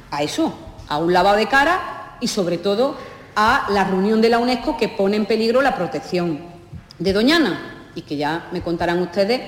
[0.09, 0.51] a eso,
[0.87, 2.97] a un lavado de cara y sobre todo
[3.35, 6.54] a la reunión de la UNESCO que pone en peligro la protección
[6.99, 9.41] de Doñana y que ya me contarán ustedes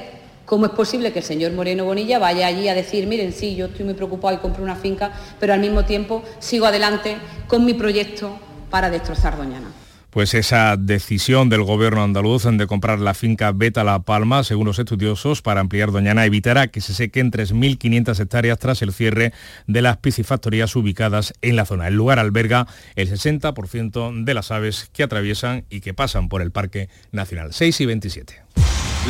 [0.45, 3.65] cómo es posible que el señor Moreno Bonilla vaya allí a decir, miren, sí, yo
[3.65, 7.73] estoy muy preocupado y compro una finca, pero al mismo tiempo sigo adelante con mi
[7.73, 8.37] proyecto
[8.69, 9.67] para destrozar Doñana
[10.09, 14.79] pues esa decisión del gobierno andaluz de comprar la finca Beta La Palma, según los
[14.79, 19.33] estudiosos, para ampliar Doñana, evitará que se sequen 3.500 hectáreas tras el cierre
[19.65, 21.87] de las piscifactorías ubicadas en la zona.
[21.87, 26.51] El lugar alberga el 60% de las aves que atraviesan y que pasan por el
[26.51, 27.53] Parque Nacional.
[27.53, 28.41] 6 y 27.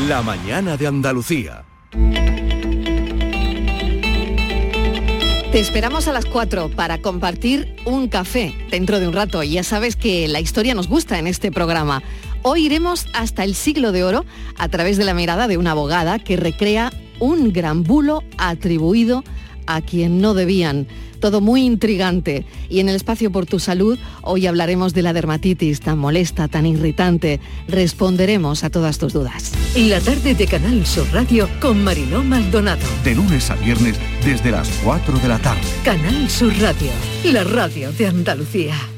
[0.08, 1.64] La mañana de Andalucía.
[5.58, 9.42] Te esperamos a las 4 para compartir un café dentro de un rato.
[9.42, 12.04] Ya sabes que la historia nos gusta en este programa.
[12.44, 14.24] Hoy iremos hasta el siglo de oro
[14.60, 19.24] a través de la mirada de una abogada que recrea un gran bulo atribuido
[19.66, 20.88] a quien no debían
[21.20, 22.46] todo muy intrigante.
[22.70, 26.66] Y en el espacio por tu salud, hoy hablaremos de la dermatitis tan molesta, tan
[26.66, 27.40] irritante.
[27.68, 29.52] Responderemos a todas tus dudas.
[29.76, 32.86] La tarde de Canal Sur Radio con Mariló Maldonado.
[33.04, 35.62] De lunes a viernes desde las 4 de la tarde.
[35.84, 36.92] Canal Sur Radio,
[37.24, 38.97] la radio de Andalucía.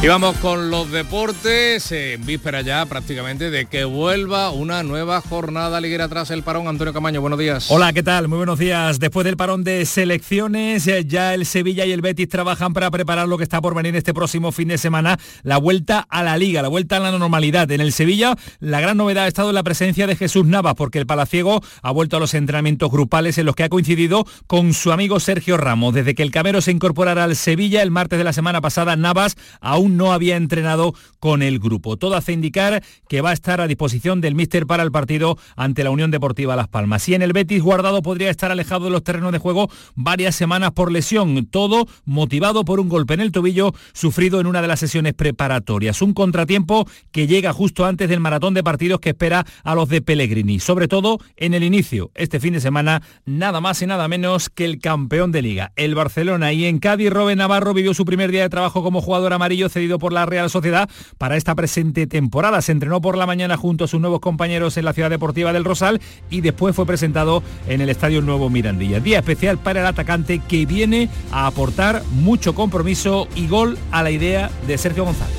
[0.00, 5.80] Y vamos con los deportes, en víspera ya prácticamente de que vuelva una nueva jornada
[5.80, 6.68] liguera tras el parón.
[6.68, 7.66] Antonio Camaño, buenos días.
[7.68, 8.28] Hola, ¿qué tal?
[8.28, 9.00] Muy buenos días.
[9.00, 13.26] Después del parón de selecciones, eh, ya el Sevilla y el Betis trabajan para preparar
[13.26, 16.62] lo que está por venir este próximo fin de semana, la vuelta a la liga,
[16.62, 17.68] la vuelta a la normalidad.
[17.72, 21.06] En el Sevilla, la gran novedad ha estado la presencia de Jesús Navas, porque el
[21.06, 25.18] Palaciego ha vuelto a los entrenamientos grupales en los que ha coincidido con su amigo
[25.18, 25.92] Sergio Ramos.
[25.92, 29.34] Desde que el Camero se incorporara al Sevilla el martes de la semana pasada, Navas
[29.60, 31.96] aún no había entrenado con el grupo.
[31.96, 35.84] Todo hace indicar que va a estar a disposición del míster para el partido ante
[35.84, 37.08] la Unión Deportiva Las Palmas.
[37.08, 40.72] Y en el Betis, Guardado podría estar alejado de los terrenos de juego varias semanas
[40.72, 44.80] por lesión, todo motivado por un golpe en el tobillo sufrido en una de las
[44.80, 46.02] sesiones preparatorias.
[46.02, 50.02] Un contratiempo que llega justo antes del maratón de partidos que espera a los de
[50.02, 54.48] Pellegrini, sobre todo en el inicio, este fin de semana, nada más y nada menos
[54.50, 56.52] que el campeón de liga, el Barcelona.
[56.52, 60.00] Y en Cádiz, Robben Navarro vivió su primer día de trabajo como jugador amarillo cedido
[60.00, 62.60] por la Real Sociedad para esta presente temporada.
[62.62, 65.64] Se entrenó por la mañana junto a sus nuevos compañeros en la ciudad deportiva del
[65.64, 68.98] Rosal y después fue presentado en el Estadio Nuevo Mirandilla.
[68.98, 74.10] Día especial para el atacante que viene a aportar mucho compromiso y gol a la
[74.10, 75.36] idea de Sergio González.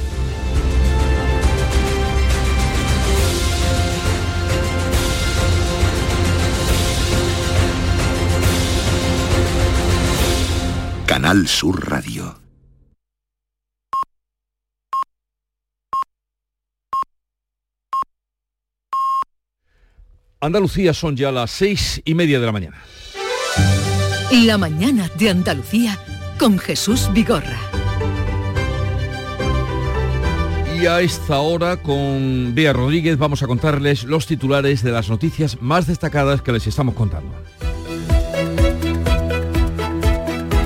[11.06, 12.39] Canal Sur Radio.
[20.42, 22.78] Andalucía son ya las seis y media de la mañana.
[24.32, 26.00] La mañana de Andalucía
[26.38, 27.60] con Jesús Vigorra.
[30.82, 35.62] Y a esta hora con Bea Rodríguez vamos a contarles los titulares de las noticias
[35.62, 37.36] más destacadas que les estamos contando.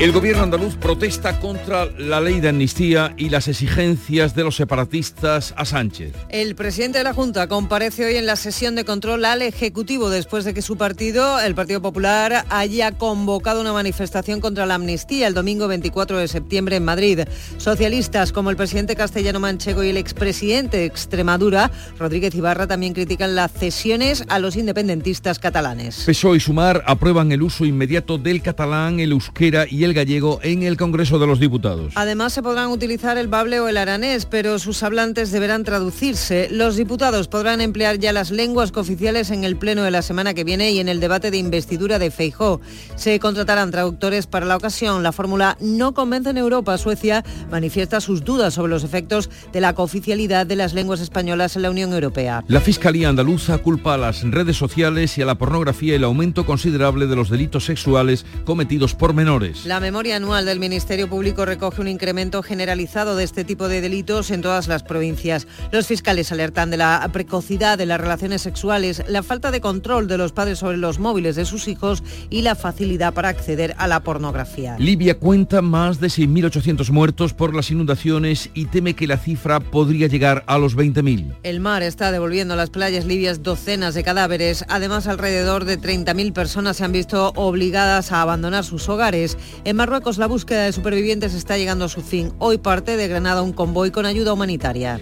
[0.04, 5.54] El gobierno andaluz protesta contra la ley de amnistía y las exigencias de los separatistas
[5.56, 6.12] a Sánchez.
[6.28, 10.44] El presidente de la Junta comparece hoy en la sesión de control al Ejecutivo después
[10.44, 15.34] de que su partido, el Partido Popular, haya convocado una manifestación contra la amnistía el
[15.34, 17.22] domingo 24 de septiembre en Madrid.
[17.56, 23.36] Socialistas como el presidente castellano manchego y el expresidente de Extremadura, Rodríguez Ibarra, también critican
[23.36, 26.04] las cesiones a los independentistas catalanes.
[26.06, 30.64] PSOE y Sumar aprueban el uso inmediato del catalán, el euskera y el gallego en
[30.64, 31.94] el Congreso de los Diputados.
[31.96, 36.48] Además se podrán utilizar el bable o el aranés, pero sus hablantes deberán traducirse.
[36.52, 40.44] Los diputados podrán emplear ya las lenguas cooficiales en el pleno de la semana que
[40.44, 42.62] viene y en el debate de investidura de Feijó.
[42.96, 45.04] Se contratarán traductores para la ocasión.
[45.04, 46.78] La fórmula no convence en Europa.
[46.78, 51.62] Suecia manifiesta sus dudas sobre los efectos de la cooficialidad de las lenguas españolas en
[51.62, 52.44] la Unión Europea.
[52.48, 57.08] La Fiscalía andaluza culpa a las redes sociales y a la pornografía el aumento considerable
[57.08, 59.66] de los delitos sexuales cometidos por menores.
[59.66, 64.32] La memoria anual del Ministerio Público recoge un incremento generalizado de este tipo de delitos
[64.32, 65.48] en todas las provincias.
[65.72, 70.18] Los fiscales alertan de la precocidad de las relaciones sexuales, la falta de control de
[70.18, 74.02] los padres sobre los móviles de sus hijos y la facilidad para acceder a la
[74.02, 74.76] pornografía.
[74.80, 80.08] Libia cuenta más de 6.800 muertos por las inundaciones y teme que la cifra podría
[80.08, 81.36] llegar a los 20.000.
[81.44, 84.66] El mar está devolviendo a las playas libias docenas de cadáveres.
[84.68, 89.38] Además, alrededor de 30.000 personas se han visto obligadas a abandonar sus hogares.
[89.66, 92.34] En Marruecos la búsqueda de supervivientes está llegando a su fin.
[92.38, 95.00] Hoy parte de Granada un convoy con ayuda humanitaria.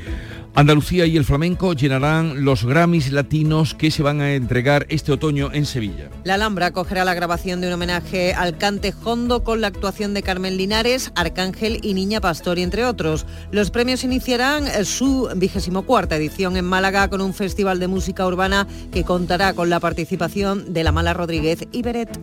[0.53, 5.49] Andalucía y el flamenco llenarán los Grammys latinos que se van a entregar este otoño
[5.53, 6.09] en Sevilla.
[6.25, 10.23] La Alhambra acogerá la grabación de un homenaje al cante Hondo con la actuación de
[10.23, 13.25] Carmen Linares, Arcángel y Niña Pastor, entre otros.
[13.51, 18.67] Los premios iniciarán su vigésimo cuarta edición en Málaga con un festival de música urbana
[18.91, 22.19] que contará con la participación de La Mala Rodríguez y Beret.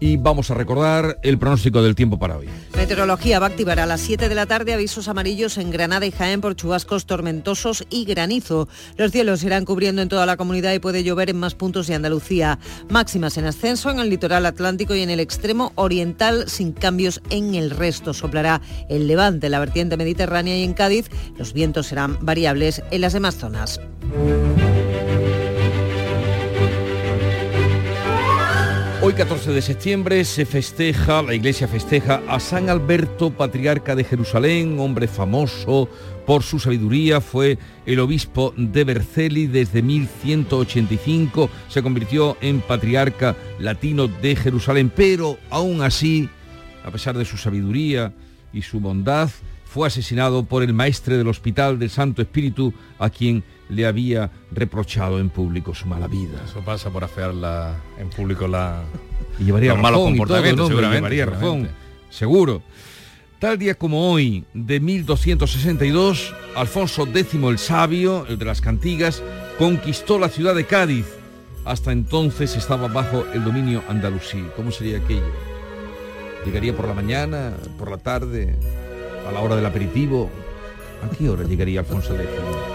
[0.00, 2.48] Y vamos a recordar el pronóstico del tiempo para hoy.
[2.74, 6.10] Meteorología va a activar a las 7 de la tarde avisos amarillos en Granada y
[6.10, 8.68] Jaén por chubascos tormentosos y granizo.
[8.96, 11.94] Los cielos irán cubriendo en toda la comunidad y puede llover en más puntos de
[11.94, 12.58] Andalucía.
[12.88, 17.54] Máximas en ascenso en el litoral atlántico y en el extremo oriental sin cambios en
[17.54, 18.14] el resto.
[18.14, 23.12] Soplará el levante, la vertiente mediterránea y en Cádiz los vientos serán variables en las
[23.12, 23.80] demás zonas.
[29.06, 34.80] Hoy 14 de septiembre se festeja, la iglesia festeja a San Alberto, patriarca de Jerusalén,
[34.80, 35.88] hombre famoso
[36.26, 44.08] por su sabiduría, fue el obispo de Berceli desde 1185, se convirtió en patriarca latino
[44.08, 46.28] de Jerusalén, pero aún así,
[46.84, 48.12] a pesar de su sabiduría
[48.52, 49.30] y su bondad,
[49.66, 55.18] fue asesinado por el maestre del Hospital del Santo Espíritu, a quien le había reprochado
[55.18, 56.42] en público su mala vida.
[56.44, 57.32] Eso pasa por afear
[57.98, 58.82] en público la,
[59.38, 60.68] y llevaría los malos y todo, comportamientos, ¿no?
[60.68, 61.74] seguramente, Llevaría razón, seguramente.
[62.10, 62.62] seguro.
[63.38, 69.22] Tal día como hoy, de 1262, Alfonso X el Sabio, el de las Cantigas,
[69.58, 71.06] conquistó la ciudad de Cádiz.
[71.66, 74.42] Hasta entonces estaba bajo el dominio andalusí.
[74.56, 75.32] ¿Cómo sería aquello?
[76.46, 78.56] ¿Llegaría por la mañana, por la tarde,
[79.28, 80.30] a la hora del aperitivo?
[81.04, 82.26] ¿A qué hora llegaría Alfonso X?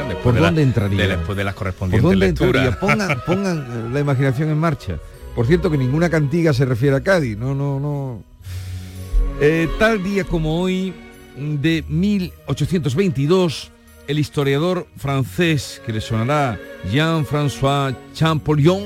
[0.08, 1.02] Después ¿Por de la- dónde entraría?
[1.04, 2.66] de- después de las ¿Por correspondientes dónde lecturas.
[2.68, 2.80] entraría?
[2.80, 4.98] Pongan, pongan, la imaginación en marcha.
[5.36, 7.38] Por cierto que ninguna cantiga se refiere a Cádiz.
[7.38, 8.24] No, no, no.
[9.40, 10.94] Eh, tal día como hoy,
[11.38, 13.72] de 1822,
[14.08, 16.60] el historiador francés que le sonará
[16.92, 18.84] Jean-François Champollion,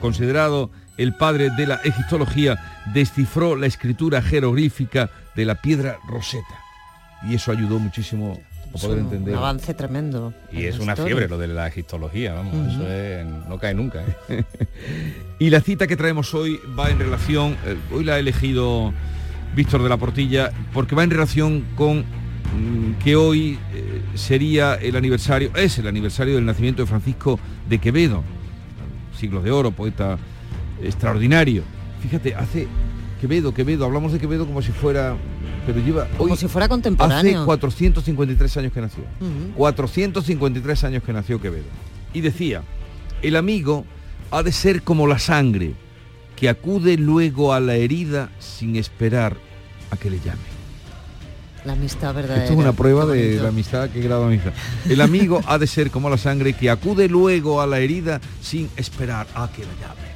[0.00, 6.58] considerado el padre de la egiptología, descifró la escritura jeroglífica de la piedra Rosetta.
[7.28, 8.40] Y eso ayudó muchísimo
[8.72, 9.34] poder entender.
[9.34, 10.32] Un avance tremendo.
[10.52, 14.02] Y es una fiebre lo de la egiptología, vamos, eso es, no cae nunca.
[14.28, 14.44] ¿eh?
[15.38, 18.92] y la cita que traemos hoy va en relación, eh, hoy la ha elegido
[19.54, 24.96] Víctor de la Portilla, porque va en relación con mm, que hoy eh, sería el
[24.96, 27.38] aniversario, es el aniversario del nacimiento de Francisco
[27.68, 28.22] de Quevedo,
[29.16, 30.18] siglos de oro, poeta
[30.82, 31.62] extraordinario.
[32.00, 32.68] Fíjate, hace
[33.20, 35.16] Quevedo, Quevedo, hablamos de Quevedo como si fuera,
[35.68, 37.40] pero lleva como si fuera contemporáneo.
[37.40, 39.04] Hace 453 años que nació.
[39.54, 41.66] 453 años que nació Quevedo.
[42.14, 42.62] Y decía,
[43.20, 43.84] el amigo
[44.30, 45.74] ha de ser como la sangre,
[46.36, 49.36] que acude luego a la herida sin esperar
[49.90, 50.38] a que le llame.
[51.66, 52.44] La amistad verdadera.
[52.44, 54.54] Esto es una prueba de la amistad, qué grado de amistad.
[54.88, 58.70] El amigo ha de ser como la sangre que acude luego a la herida sin
[58.76, 60.07] esperar a que la llame.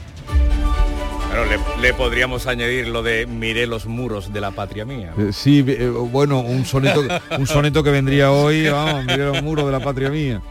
[1.33, 1.47] Pero
[1.81, 5.15] le, podríamos añadir lo de miré los muros de la patria mía.
[5.17, 7.03] Eh, sí, eh, bueno, un soneto,
[7.39, 10.43] un soneto que vendría hoy, vamos, miré los muros de la patria mía.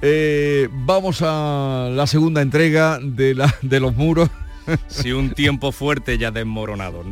[0.00, 4.30] Eh, vamos a la segunda entrega de, la, de los muros.
[4.88, 7.04] Si un tiempo fuerte ya desmoronado.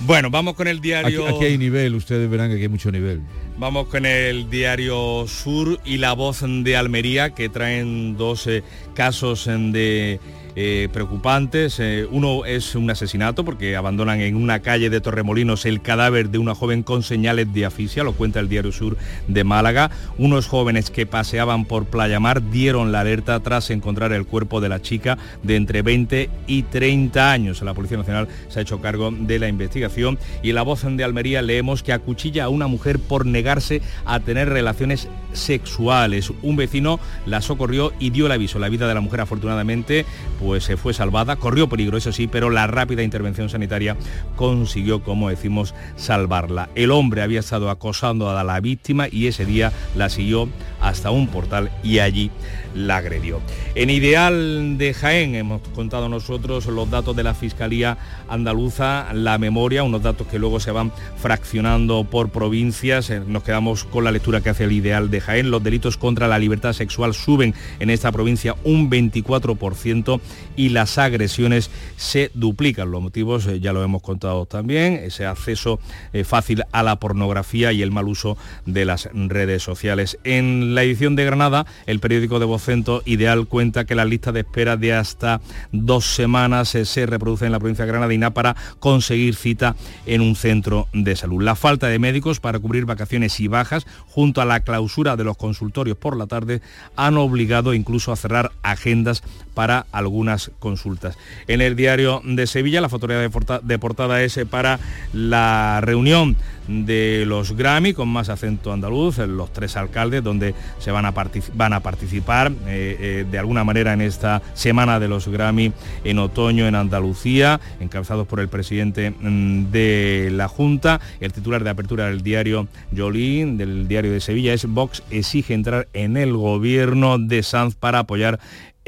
[0.00, 1.26] Bueno, vamos con el diario...
[1.26, 3.20] Aquí, hay nivel, ustedes verán que aquí hay mucho nivel.
[3.58, 8.62] Vamos con el diario Sur y la voz de Almería, que traen 12
[8.94, 10.20] casos de
[10.60, 11.78] eh, preocupantes.
[11.78, 16.38] Eh, uno es un asesinato porque abandonan en una calle de Torremolinos el cadáver de
[16.38, 18.96] una joven con señales de asfixia, lo cuenta el Diario Sur
[19.28, 19.92] de Málaga.
[20.16, 24.68] Unos jóvenes que paseaban por Playa Mar dieron la alerta tras encontrar el cuerpo de
[24.68, 27.62] la chica de entre 20 y 30 años.
[27.62, 31.04] La Policía Nacional se ha hecho cargo de la investigación y en la voz de
[31.04, 36.32] Almería leemos que acuchilla a una mujer por negarse a tener relaciones sexuales.
[36.42, 38.58] Un vecino la socorrió y dio el aviso.
[38.58, 40.04] La vida de la mujer afortunadamente
[40.40, 43.96] pues se fue salvada, corrió peligro, eso sí, pero la rápida intervención sanitaria
[44.36, 46.68] consiguió, como decimos, salvarla.
[46.74, 50.48] El hombre había estado acosando a la víctima y ese día la siguió
[50.80, 52.30] hasta un portal y allí
[52.74, 53.40] la agredió.
[53.74, 57.98] En Ideal de Jaén hemos contado nosotros los datos de la Fiscalía
[58.28, 63.10] Andaluza, la memoria, unos datos que luego se van fraccionando por provincias.
[63.10, 65.50] Eh, nos quedamos con la lectura que hace el Ideal de Jaén.
[65.50, 70.20] Los delitos contra la libertad sexual suben en esta provincia un 24%
[70.56, 72.90] y las agresiones se duplican.
[72.90, 75.80] Los motivos eh, ya lo hemos contado también, ese acceso
[76.12, 80.18] eh, fácil a la pornografía y el mal uso de las redes sociales.
[80.24, 84.40] En la edición de Granada, el periódico de Vocento Ideal cuenta que la lista de
[84.40, 85.40] espera de hasta
[85.72, 90.36] dos semanas eh, se reproduce en la provincia de granadina para conseguir cita en un
[90.36, 91.42] centro de salud.
[91.42, 95.36] La falta de médicos para cubrir vacaciones y bajas, junto a la clausura de los
[95.36, 96.60] consultorios por la tarde,
[96.96, 99.22] han obligado incluso a cerrar agendas
[99.54, 101.18] para algunas consultas.
[101.48, 103.28] En el diario de Sevilla la fotografía
[103.62, 104.78] de portada es para
[105.12, 106.36] la reunión
[106.68, 111.14] de los Grammy con más acento andaluz, los tres alcaldes donde se van a,
[111.54, 115.72] van a participar eh, eh, de alguna manera en esta semana de los Grammy
[116.04, 121.00] en otoño en Andalucía, encabezados por el presidente mm, de la Junta.
[121.20, 125.88] El titular de apertura del diario Jolín, del diario de Sevilla, es Vox exige entrar
[125.92, 128.38] en el gobierno de Sanz para apoyar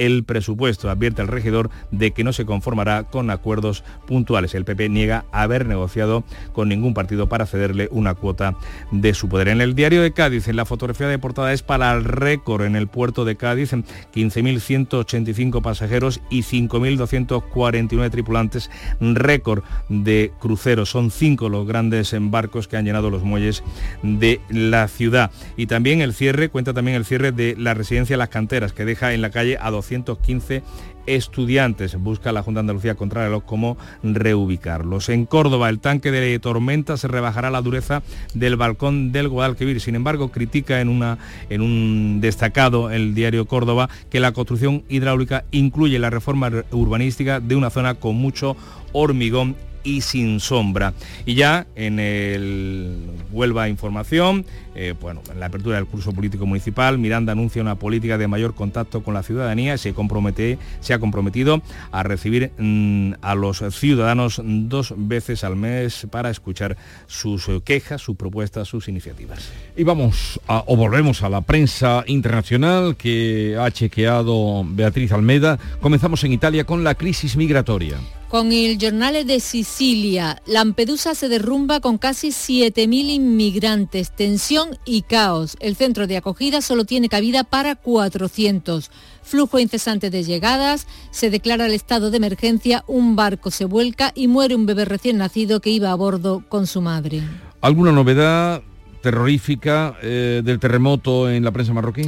[0.00, 0.90] el presupuesto.
[0.90, 4.54] Advierte el regidor de que no se conformará con acuerdos puntuales.
[4.54, 8.56] El PP niega haber negociado con ningún partido para cederle una cuota
[8.90, 9.48] de su poder.
[9.48, 12.76] En el diario de Cádiz, en la fotografía de portada es para el récord en
[12.76, 18.70] el puerto de Cádiz, 15.185 pasajeros y 5.249 tripulantes,
[19.00, 20.90] récord de cruceros.
[20.90, 23.62] Son cinco los grandes embarcos que han llenado los muelles
[24.02, 25.30] de la ciudad.
[25.56, 29.12] Y también el cierre, cuenta también el cierre de la residencia Las Canteras, que deja
[29.12, 30.62] en la calle a 200 215
[31.06, 31.96] estudiantes.
[31.96, 35.08] Busca la Junta de Andalucía Contrarreloj cómo reubicarlos.
[35.08, 38.02] En Córdoba, el tanque de tormenta se rebajará la dureza
[38.34, 39.80] del balcón del Guadalquivir.
[39.80, 41.18] Sin embargo, critica en, una,
[41.48, 47.56] en un destacado el diario Córdoba que la construcción hidráulica incluye la reforma urbanística de
[47.56, 48.56] una zona con mucho
[48.92, 50.94] hormigón y sin sombra.
[51.26, 52.96] Y ya en el
[53.32, 58.18] Huelva Información, eh, bueno, en la apertura del curso político municipal, Miranda anuncia una política
[58.18, 61.62] de mayor contacto con la ciudadanía y se, compromete, se ha comprometido
[61.92, 66.76] a recibir mm, a los ciudadanos dos veces al mes para escuchar
[67.06, 69.50] sus quejas, sus propuestas, sus iniciativas.
[69.76, 75.58] Y vamos o volvemos a la prensa internacional que ha chequeado Beatriz Almeda.
[75.80, 77.96] Comenzamos en Italia con la crisis migratoria.
[78.30, 85.56] Con el Giornale de Sicilia, Lampedusa se derrumba con casi 7.000 inmigrantes, tensión y caos.
[85.58, 88.92] El centro de acogida solo tiene cabida para 400.
[89.24, 94.28] Flujo incesante de llegadas, se declara el estado de emergencia, un barco se vuelca y
[94.28, 97.22] muere un bebé recién nacido que iba a bordo con su madre.
[97.60, 98.62] ¿Alguna novedad
[99.02, 102.04] terrorífica eh, del terremoto en la prensa marroquí?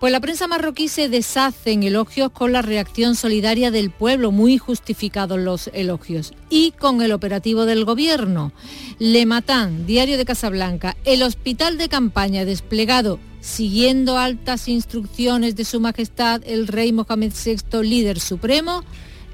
[0.00, 4.56] Pues la prensa marroquí se deshace en elogios con la reacción solidaria del pueblo, muy
[4.56, 8.50] justificados los elogios, y con el operativo del gobierno.
[8.98, 15.80] Le Matan, diario de Casablanca, el hospital de campaña desplegado siguiendo altas instrucciones de Su
[15.80, 18.82] Majestad el Rey Mohamed VI, líder supremo,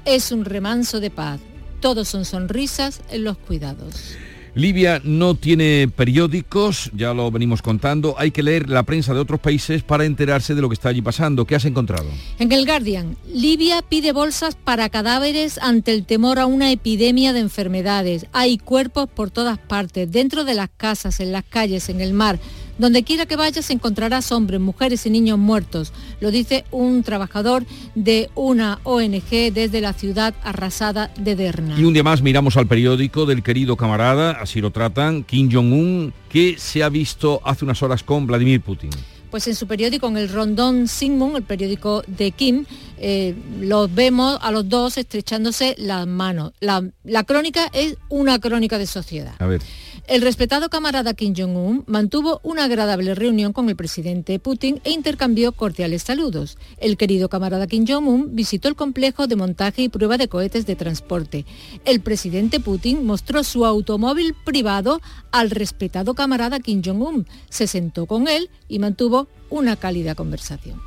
[0.03, 1.39] es un remanso de paz.
[1.79, 4.17] Todos son sonrisas en los cuidados.
[4.57, 9.39] Libia no tiene periódicos, ya lo venimos contando, hay que leer la prensa de otros
[9.39, 11.45] países para enterarse de lo que está allí pasando.
[11.45, 12.07] ¿Qué has encontrado?
[12.39, 17.41] En el Guardian, Libia pide bolsas para cadáveres ante el temor a una epidemia de
[17.41, 18.25] enfermedades.
[18.33, 22.39] Hay cuerpos por todas partes, dentro de las casas, en las calles, en el mar.
[22.77, 27.65] Donde quiera que vayas encontrarás hombres, mujeres y niños muertos, lo dice un trabajador
[27.95, 31.75] de una ONG desde la ciudad arrasada de Derna.
[31.79, 36.13] Y un día más miramos al periódico del querido camarada, así lo tratan, Kim Jong-un,
[36.29, 38.91] que se ha visto hace unas horas con Vladimir Putin
[39.29, 42.65] pues en su periódico, en el Rondón Sigmund, el periódico de Kim,
[42.97, 46.53] eh, los vemos a los dos estrechándose las manos.
[46.59, 49.35] La, la, crónica es una crónica de sociedad.
[49.39, 49.61] A ver.
[50.07, 55.51] El respetado camarada Kim Jong-un mantuvo una agradable reunión con el presidente Putin e intercambió
[55.51, 56.57] cordiales saludos.
[56.77, 60.77] El querido camarada Kim Jong-un visitó el complejo de montaje y prueba de cohetes de
[60.77, 61.45] transporte.
[61.83, 65.01] El presidente Putin mostró su automóvil privado
[65.31, 70.81] al respetado camarada Kim Jong-un, se sentó con él y mantuvo una cálida conversación.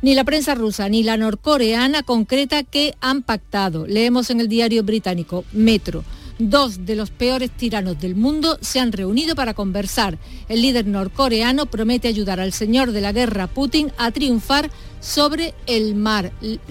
[0.00, 3.86] Ni la prensa rusa ni la norcoreana concreta que han pactado.
[3.86, 6.02] Leemos en el diario británico Metro
[6.38, 10.18] Dos de los peores tiranos del mundo se han reunido para conversar.
[10.48, 14.70] El líder norcoreano promete ayudar al señor de la guerra Putin a triunfar
[15.00, 15.96] sobre el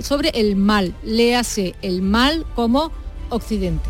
[0.02, 2.92] sobre el mal, léase el mal como
[3.30, 3.90] Occidente.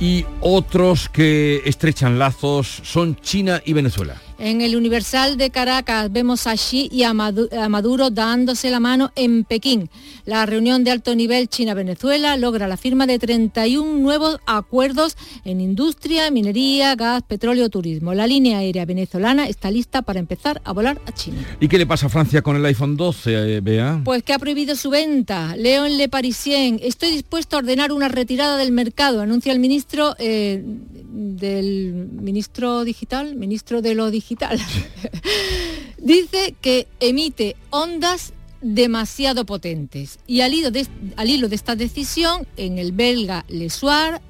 [0.00, 4.20] Y otros que estrechan lazos son China y Venezuela.
[4.38, 9.44] En el Universal de Caracas vemos a Xi y a Maduro dándose la mano en
[9.44, 9.90] Pekín.
[10.24, 16.30] La reunión de alto nivel China-Venezuela logra la firma de 31 nuevos acuerdos en industria,
[16.30, 18.14] minería, gas, petróleo, turismo.
[18.14, 21.38] La línea aérea venezolana está lista para empezar a volar a China.
[21.60, 24.00] ¿Y qué le pasa a Francia con el iPhone 12, eh, Bea?
[24.04, 25.56] Pues que ha prohibido su venta.
[25.56, 30.14] Leo en Le Parisien, estoy dispuesto a ordenar una retirada del mercado, anuncia el ministro
[30.18, 34.21] eh, del ministro digital, ministro de lo digital,
[35.98, 40.18] dice que emite ondas demasiado potentes.
[40.26, 44.20] Y al hilo, de, al hilo de esta decisión, en el belga Le Soir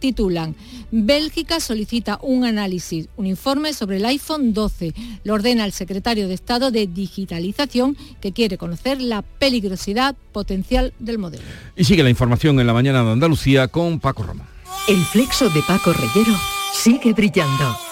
[0.00, 0.56] titulan
[0.90, 4.92] Bélgica solicita un análisis, un informe sobre el iPhone 12.
[5.24, 11.16] Lo ordena el secretario de Estado de Digitalización que quiere conocer la peligrosidad potencial del
[11.16, 11.44] modelo.
[11.76, 14.46] Y sigue la información en la mañana de Andalucía con Paco Roma.
[14.86, 16.36] El flexo de Paco Reyero
[16.74, 17.91] sigue brillando.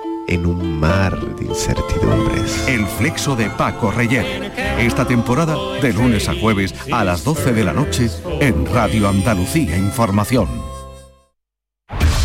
[0.31, 2.65] en un mar de incertidumbres.
[2.67, 4.51] El flexo de Paco Reyer.
[4.79, 8.09] Esta temporada de lunes a jueves a las 12 de la noche
[8.39, 10.47] en Radio Andalucía Información.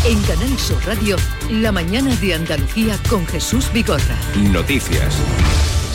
[0.05, 1.17] En Canal Sur Radio,
[1.51, 4.15] la mañana de Andalucía con Jesús Bigorra.
[4.53, 5.21] Noticias.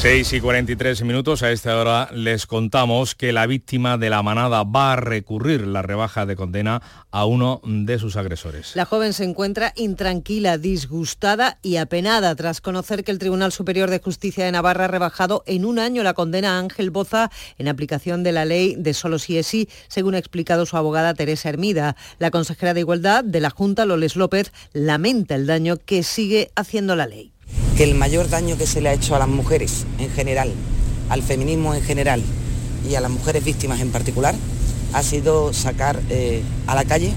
[0.03, 1.44] 6 y 43 minutos.
[1.44, 5.80] A esta hora les contamos que la víctima de la manada va a recurrir la
[5.80, 6.82] rebaja de condena
[7.12, 8.74] a uno de sus agresores.
[8.74, 14.00] La joven se encuentra intranquila, disgustada y apenada tras conocer que el Tribunal Superior de
[14.00, 18.24] Justicia de Navarra ha rebajado en un año la condena a Ángel Boza en aplicación
[18.24, 21.94] de la ley de solo si es sí, según ha explicado su abogada Teresa Hermida.
[22.18, 26.96] La consejera de Igualdad de la Junta, Loles López, lamenta el daño que sigue haciendo
[26.96, 27.32] la ley
[27.76, 30.52] que el mayor daño que se le ha hecho a las mujeres en general,
[31.08, 32.22] al feminismo en general
[32.88, 34.34] y a las mujeres víctimas en particular,
[34.92, 37.12] ha sido sacar eh, a la calle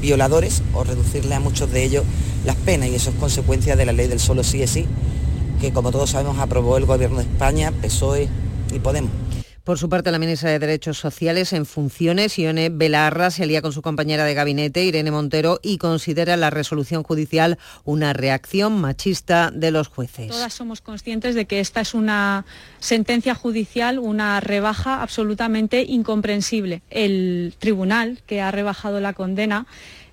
[0.00, 2.04] violadores o reducirle a muchos de ellos
[2.44, 4.86] las penas y eso es consecuencia de la ley del solo sí es sí,
[5.60, 8.28] que como todos sabemos aprobó el gobierno de España, PSOE
[8.74, 9.12] y Podemos.
[9.64, 13.72] Por su parte, la ministra de Derechos Sociales en funciones, Ione Belarra, se alía con
[13.72, 19.70] su compañera de gabinete, Irene Montero, y considera la resolución judicial una reacción machista de
[19.70, 20.28] los jueces.
[20.28, 22.44] Todas somos conscientes de que esta es una
[22.80, 26.82] sentencia judicial, una rebaja absolutamente incomprensible.
[26.90, 29.66] El tribunal que ha rebajado la condena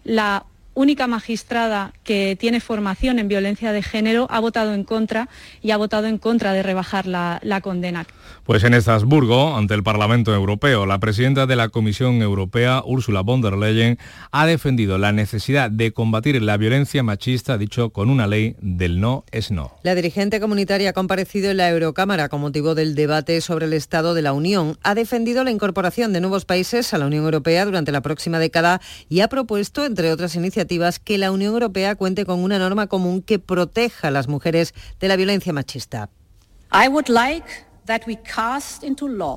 [0.04, 0.45] la
[0.80, 5.28] única magistrada que tiene formación en violencia de género ha votado en contra
[5.62, 8.08] y ha votado en contra de rebajar la, condena.
[8.50, 13.41] Pues en Estrasburgo, ante el Parlamento Europeo, la presidenta de la Comisión Europea, Ursula von
[13.41, 14.00] der Leyen,
[14.32, 19.24] ha defendido la necesidad de combatir la violencia machista, dicho con una ley del no
[19.30, 19.76] es no.
[19.84, 24.16] La dirigente comunitaria ha comparecido en la Eurocámara con motivo del debate sobre el Estado
[24.16, 24.80] de la Unión.
[24.82, 28.82] Ha defendido la incorporación de nuevos países a la Unión Europea durante la próxima década
[29.10, 33.22] y ha propuesto, entre otras iniciativas, que la Unión Europea cuente con una norma común
[33.22, 36.10] que proteja a las mujeres de la violencia machista.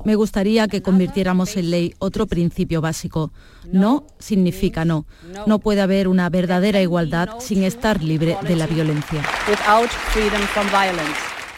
[0.05, 3.33] Me gustaría que convirtiéramos en ley otro principio básico.
[3.71, 5.07] No significa no.
[5.47, 9.23] No puede haber una verdadera igualdad sin estar libre de la violencia.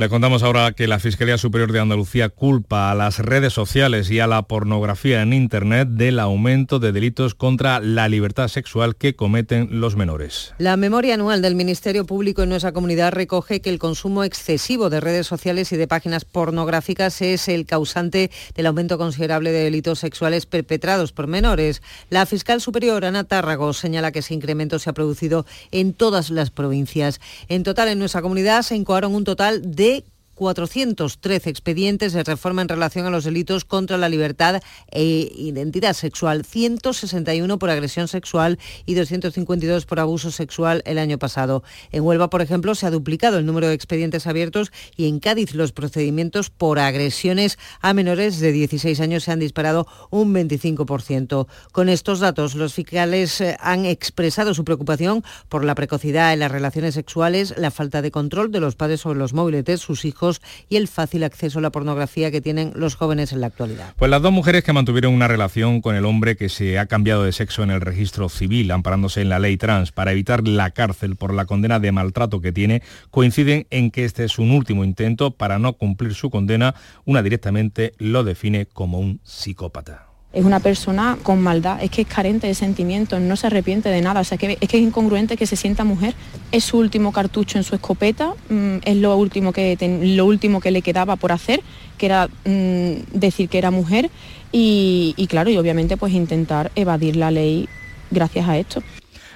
[0.01, 4.19] Le contamos ahora que la Fiscalía Superior de Andalucía culpa a las redes sociales y
[4.19, 9.69] a la pornografía en Internet del aumento de delitos contra la libertad sexual que cometen
[9.81, 10.53] los menores.
[10.59, 14.99] La memoria anual del Ministerio Público en nuestra comunidad recoge que el consumo excesivo de
[14.99, 20.45] redes sociales y de páginas pornográficas es el causante del aumento considerable de delitos sexuales
[20.45, 21.83] perpetrados por menores.
[22.11, 26.51] La fiscal superior Ana Tárrago señala que ese incremento se ha producido en todas las
[26.51, 27.21] provincias.
[27.47, 29.94] En total, en nuestra comunidad se incoaron un total de de
[30.35, 35.05] 413 expedientes de reforma en relación a los delitos contra la libertad e
[35.37, 41.63] identidad sexual, 161 por agresión sexual y 252 por abuso sexual el año pasado.
[41.93, 45.55] En Huelva, por ejemplo, se ha duplicado el número de expedientes abiertos y en Cádiz
[45.55, 51.47] los procedimientos por agresiones a menores de 16 años se han disparado un 25%.
[51.73, 56.51] Con estos datos, los fiscales eh, han expresado su preocupación por la precocidad en las
[56.51, 60.24] relaciones sexuales, la falta de control de los padres sobre los móviles de sus hijos,
[60.69, 63.95] y el fácil acceso a la pornografía que tienen los jóvenes en la actualidad.
[63.97, 67.25] Pues las dos mujeres que mantuvieron una relación con el hombre que se ha cambiado
[67.25, 71.17] de sexo en el registro civil, amparándose en la ley trans para evitar la cárcel
[71.17, 75.33] por la condena de maltrato que tiene, coinciden en que este es un último intento
[75.33, 76.75] para no cumplir su condena.
[77.05, 82.09] Una directamente lo define como un psicópata es una persona con maldad, es que es
[82.09, 85.37] carente de sentimientos, no se arrepiente de nada, o sea, que es que es incongruente
[85.37, 86.15] que se sienta mujer,
[86.51, 90.73] es su último cartucho en su escopeta, mm, es lo último, que lo último que
[90.73, 91.63] le quedaba por hacer,
[91.99, 94.11] que era mm, decir que era mujer
[94.51, 97.69] y, y claro, y obviamente pues intentar evadir la ley
[98.11, 98.83] gracias a esto.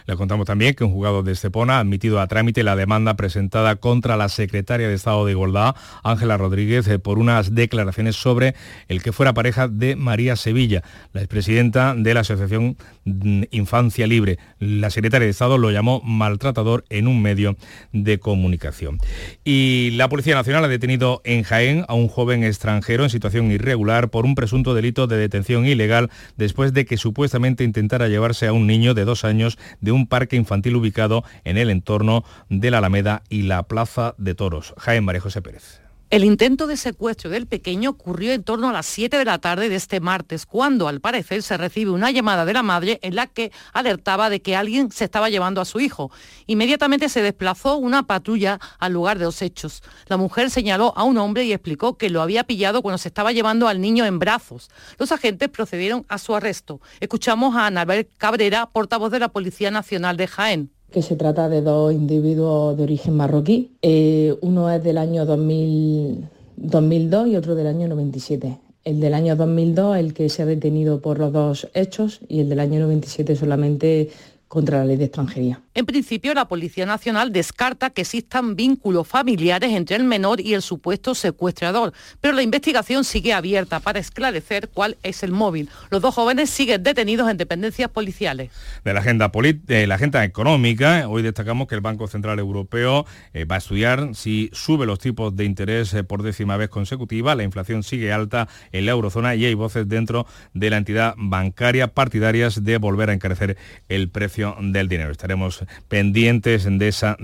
[0.08, 3.76] Le contamos también que un juzgado de Estepona ha admitido a trámite la demanda presentada
[3.76, 8.54] contra la secretaria de Estado de Igualdad, Ángela Rodríguez, eh, por unas declaraciones sobre
[8.88, 10.82] el que fuera pareja de María Sevilla,
[11.12, 14.38] la expresidenta de la Asociación mm, Infancia Libre.
[14.58, 17.58] La secretaria de Estado lo llamó maltratador en un medio
[17.92, 18.96] de comunicación.
[19.44, 24.08] Y la Policía Nacional ha detenido en Jaén a un joven extranjero en situación irregular
[24.08, 28.66] por un presunto delito de detención ilegal después de que supuestamente intentara llevarse a un
[28.66, 32.78] niño de dos años de un un parque infantil ubicado en el entorno de la
[32.78, 34.74] Alameda y la Plaza de Toros.
[34.78, 35.87] Jaén María José Pérez.
[36.10, 39.68] El intento de secuestro del pequeño ocurrió en torno a las 7 de la tarde
[39.68, 43.26] de este martes, cuando al parecer se recibe una llamada de la madre en la
[43.26, 46.10] que alertaba de que alguien se estaba llevando a su hijo.
[46.46, 49.82] Inmediatamente se desplazó una patrulla al lugar de los hechos.
[50.06, 53.32] La mujer señaló a un hombre y explicó que lo había pillado cuando se estaba
[53.32, 54.70] llevando al niño en brazos.
[54.96, 56.80] Los agentes procedieron a su arresto.
[57.00, 61.62] Escuchamos a Anabel Cabrera, portavoz de la Policía Nacional de Jaén que se trata de
[61.62, 63.76] dos individuos de origen marroquí.
[63.82, 68.58] Eh, uno es del año 2002 y otro del año 97.
[68.84, 72.48] El del año 2002, el que se ha detenido por los dos hechos, y el
[72.48, 74.10] del año 97 solamente
[74.48, 75.60] contra la ley de extranjería.
[75.74, 80.62] En principio, la Policía Nacional descarta que existan vínculos familiares entre el menor y el
[80.62, 85.68] supuesto secuestrador, pero la investigación sigue abierta para esclarecer cuál es el móvil.
[85.90, 88.50] Los dos jóvenes siguen detenidos en dependencias policiales.
[88.84, 89.30] De la agenda,
[89.66, 94.14] de la agenda económica, hoy destacamos que el Banco Central Europeo eh, va a estudiar
[94.14, 97.34] si sube los tipos de interés eh, por décima vez consecutiva.
[97.34, 101.88] La inflación sigue alta en la eurozona y hay voces dentro de la entidad bancaria
[101.88, 105.10] partidarias de volver a encarecer el precio del dinero.
[105.10, 107.16] Estaremos pendientes de esa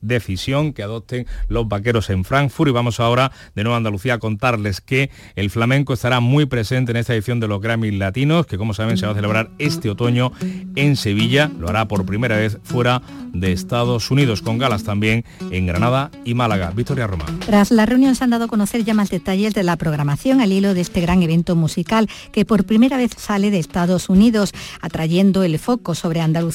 [0.00, 4.18] decisión que adopten los vaqueros en Frankfurt y vamos ahora de nuevo a Andalucía a
[4.18, 8.58] contarles que el flamenco estará muy presente en esta edición de los Grammy Latinos, que
[8.58, 10.32] como saben se va a celebrar este otoño
[10.74, 11.50] en Sevilla.
[11.58, 13.02] Lo hará por primera vez fuera
[13.32, 16.70] de Estados Unidos, con galas también en Granada y Málaga.
[16.70, 17.26] Victoria Roma.
[17.46, 20.52] Tras la reunión se han dado a conocer ya más detalles de la programación al
[20.52, 25.42] hilo de este gran evento musical que por primera vez sale de Estados Unidos, atrayendo
[25.42, 26.53] el foco sobre Andalucía,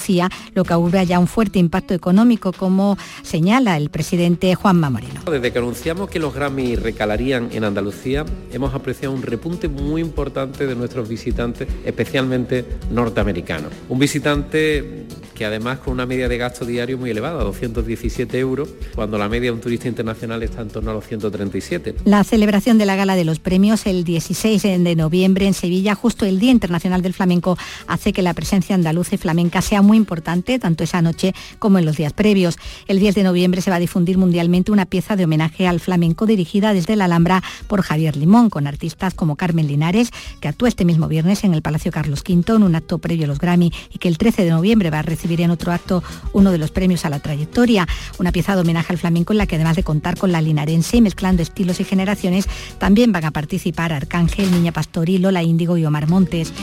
[0.53, 5.21] lo que augura ya un fuerte impacto económico, como señala el presidente Juanma Moreno.
[5.29, 10.65] Desde que anunciamos que los Grammy recalarían en Andalucía, hemos apreciado un repunte muy importante
[10.65, 13.71] de nuestros visitantes, especialmente norteamericanos.
[13.89, 15.05] Un visitante
[15.39, 19.51] que además con una media de gasto diario muy elevada, 217 euros, cuando la media
[19.51, 21.95] de un turista internacional está en torno a los 137.
[22.03, 26.25] La celebración de la gala de los premios el 16 de noviembre en Sevilla, justo
[26.25, 30.59] el Día Internacional del Flamenco, hace que la presencia andaluza y flamenca sea muy importante,
[30.59, 32.57] tanto esa noche como en los días previos.
[32.87, 36.25] El 10 de noviembre se va a difundir mundialmente una pieza de homenaje al flamenco
[36.25, 40.85] dirigida desde la Alhambra por Javier Limón, con artistas como Carmen Linares, que actúa este
[40.85, 43.97] mismo viernes en el Palacio Carlos V en un acto previo a los Grammy y
[43.97, 47.05] que el 13 de noviembre va a recibir en otro acto uno de los premios
[47.05, 47.87] a la trayectoria,
[48.17, 50.97] una pieza de homenaje al flamenco en la que además de contar con la linarense
[50.97, 55.85] y mezclando estilos y generaciones, también van a participar Arcángel, Niña Pastoril, Lola Índigo y
[55.85, 56.53] Omar Montes.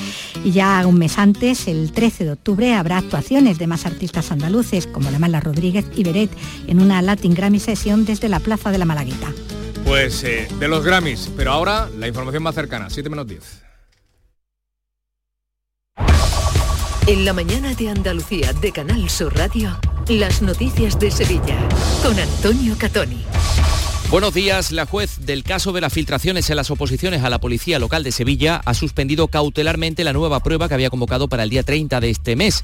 [0.44, 4.86] Y ya un mes antes, el 13 de octubre, habrá actuaciones de más artistas andaluces,
[4.86, 6.30] como la Mala Rodríguez y Beret,
[6.66, 9.32] en una Latin Grammy sesión desde la Plaza de la Malaguita.
[9.86, 13.62] Pues eh, de los Grammys, pero ahora la información más cercana, 7 menos 10.
[17.06, 21.56] En la mañana de Andalucía de Canal Sur Radio, las noticias de Sevilla
[22.02, 23.24] con Antonio Catoni.
[24.10, 24.72] Buenos días.
[24.72, 28.12] La juez del caso de las filtraciones en las oposiciones a la Policía Local de
[28.12, 32.10] Sevilla ha suspendido cautelarmente la nueva prueba que había convocado para el día 30 de
[32.10, 32.62] este mes.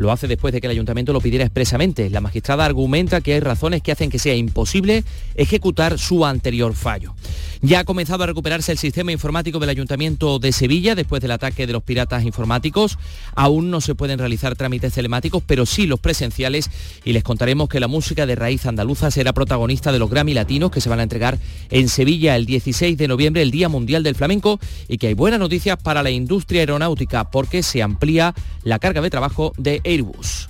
[0.00, 2.08] Lo hace después de que el ayuntamiento lo pidiera expresamente.
[2.08, 7.14] La magistrada argumenta que hay razones que hacen que sea imposible ejecutar su anterior fallo.
[7.60, 11.66] Ya ha comenzado a recuperarse el sistema informático del Ayuntamiento de Sevilla después del ataque
[11.66, 12.96] de los piratas informáticos.
[13.34, 16.70] Aún no se pueden realizar trámites telemáticos, pero sí los presenciales
[17.04, 20.70] y les contaremos que la música de raíz andaluza será protagonista de los Grammy Latinos
[20.70, 21.38] que se van a entregar
[21.70, 25.40] en Sevilla el 16 de noviembre, el Día Mundial del Flamenco, y que hay buenas
[25.40, 30.48] noticias para la industria aeronáutica porque se amplía la carga de trabajo de Airbus.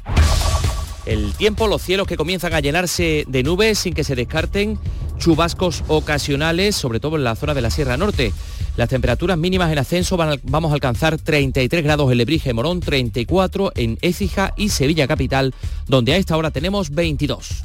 [1.06, 4.78] El tiempo, los cielos que comienzan a llenarse de nubes sin que se descarten
[5.18, 8.32] chubascos ocasionales, sobre todo en la zona de la Sierra Norte.
[8.76, 13.98] Las temperaturas mínimas en ascenso vamos a alcanzar 33 grados en Lebrige, Morón, 34 en
[14.02, 15.54] Écija y Sevilla Capital,
[15.86, 17.64] donde a esta hora tenemos 22.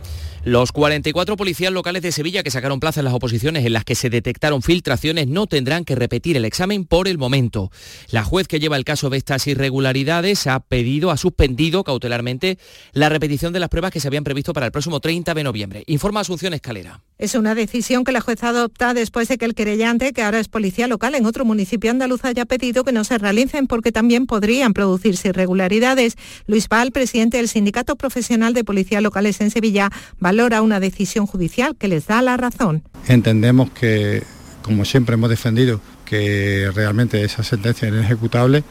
[0.43, 3.93] Los 44 policías locales de Sevilla que sacaron plaza en las oposiciones en las que
[3.93, 7.69] se detectaron filtraciones no tendrán que repetir el examen por el momento.
[8.09, 12.57] La juez que lleva el caso de estas irregularidades ha pedido, ha suspendido cautelarmente
[12.91, 15.83] la repetición de las pruebas que se habían previsto para el próximo 30 de noviembre.
[15.85, 17.01] Informa Asunción Escalera.
[17.19, 20.47] Es una decisión que la jueza adopta después de que el querellante, que ahora es
[20.47, 24.73] policía local en otro municipio andaluz, haya pedido que no se realicen porque también podrían
[24.73, 26.15] producirse irregularidades.
[26.47, 29.91] Luis Val, presidente del Sindicato Profesional de Policías Locales en Sevilla,
[30.31, 32.83] valora una decisión judicial que les da la razón.
[33.09, 34.23] Entendemos que,
[34.61, 38.63] como siempre hemos defendido, que realmente esa sentencia es inejecutable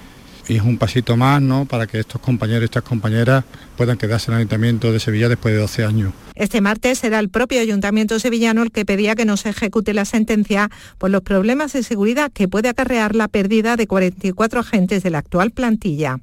[0.49, 1.67] y es un pasito más ¿no?
[1.67, 3.45] para que estos compañeros y estas compañeras
[3.81, 6.13] puedan quedarse en el Ayuntamiento de Sevilla después de 12 años.
[6.35, 10.05] Este martes será el propio Ayuntamiento sevillano el que pedía que no se ejecute la
[10.05, 15.09] sentencia por los problemas de seguridad que puede acarrear la pérdida de 44 agentes de
[15.09, 16.19] la actual plantilla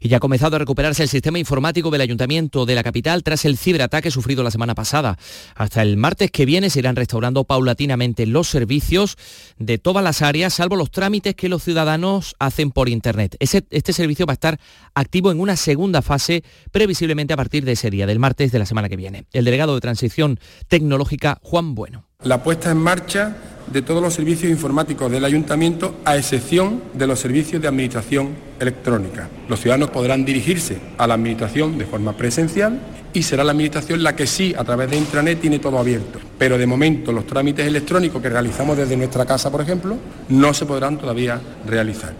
[0.00, 3.44] y ya ha comenzado a recuperarse el sistema informático del Ayuntamiento de la capital tras
[3.44, 5.18] el ciberataque sufrido la semana pasada.
[5.54, 9.16] Hasta el martes que viene se irán restaurando paulatinamente los servicios
[9.58, 13.36] de todas las áreas, salvo los trámites que los ciudadanos hacen por Internet.
[13.38, 14.58] este servicio va a estar
[14.94, 16.42] activo en una segunda fase,
[16.90, 19.24] previsiblemente a partir de ese día, del martes de la semana que viene.
[19.32, 22.04] El delegado de Transición Tecnológica, Juan Bueno.
[22.24, 23.36] La puesta en marcha
[23.72, 29.28] de todos los servicios informáticos del ayuntamiento, a excepción de los servicios de administración electrónica.
[29.48, 32.80] Los ciudadanos podrán dirigirse a la administración de forma presencial
[33.12, 36.18] y será la administración la que sí, a través de intranet, tiene todo abierto.
[36.38, 39.96] Pero de momento los trámites electrónicos que realizamos desde nuestra casa, por ejemplo,
[40.28, 42.14] no se podrán todavía realizar.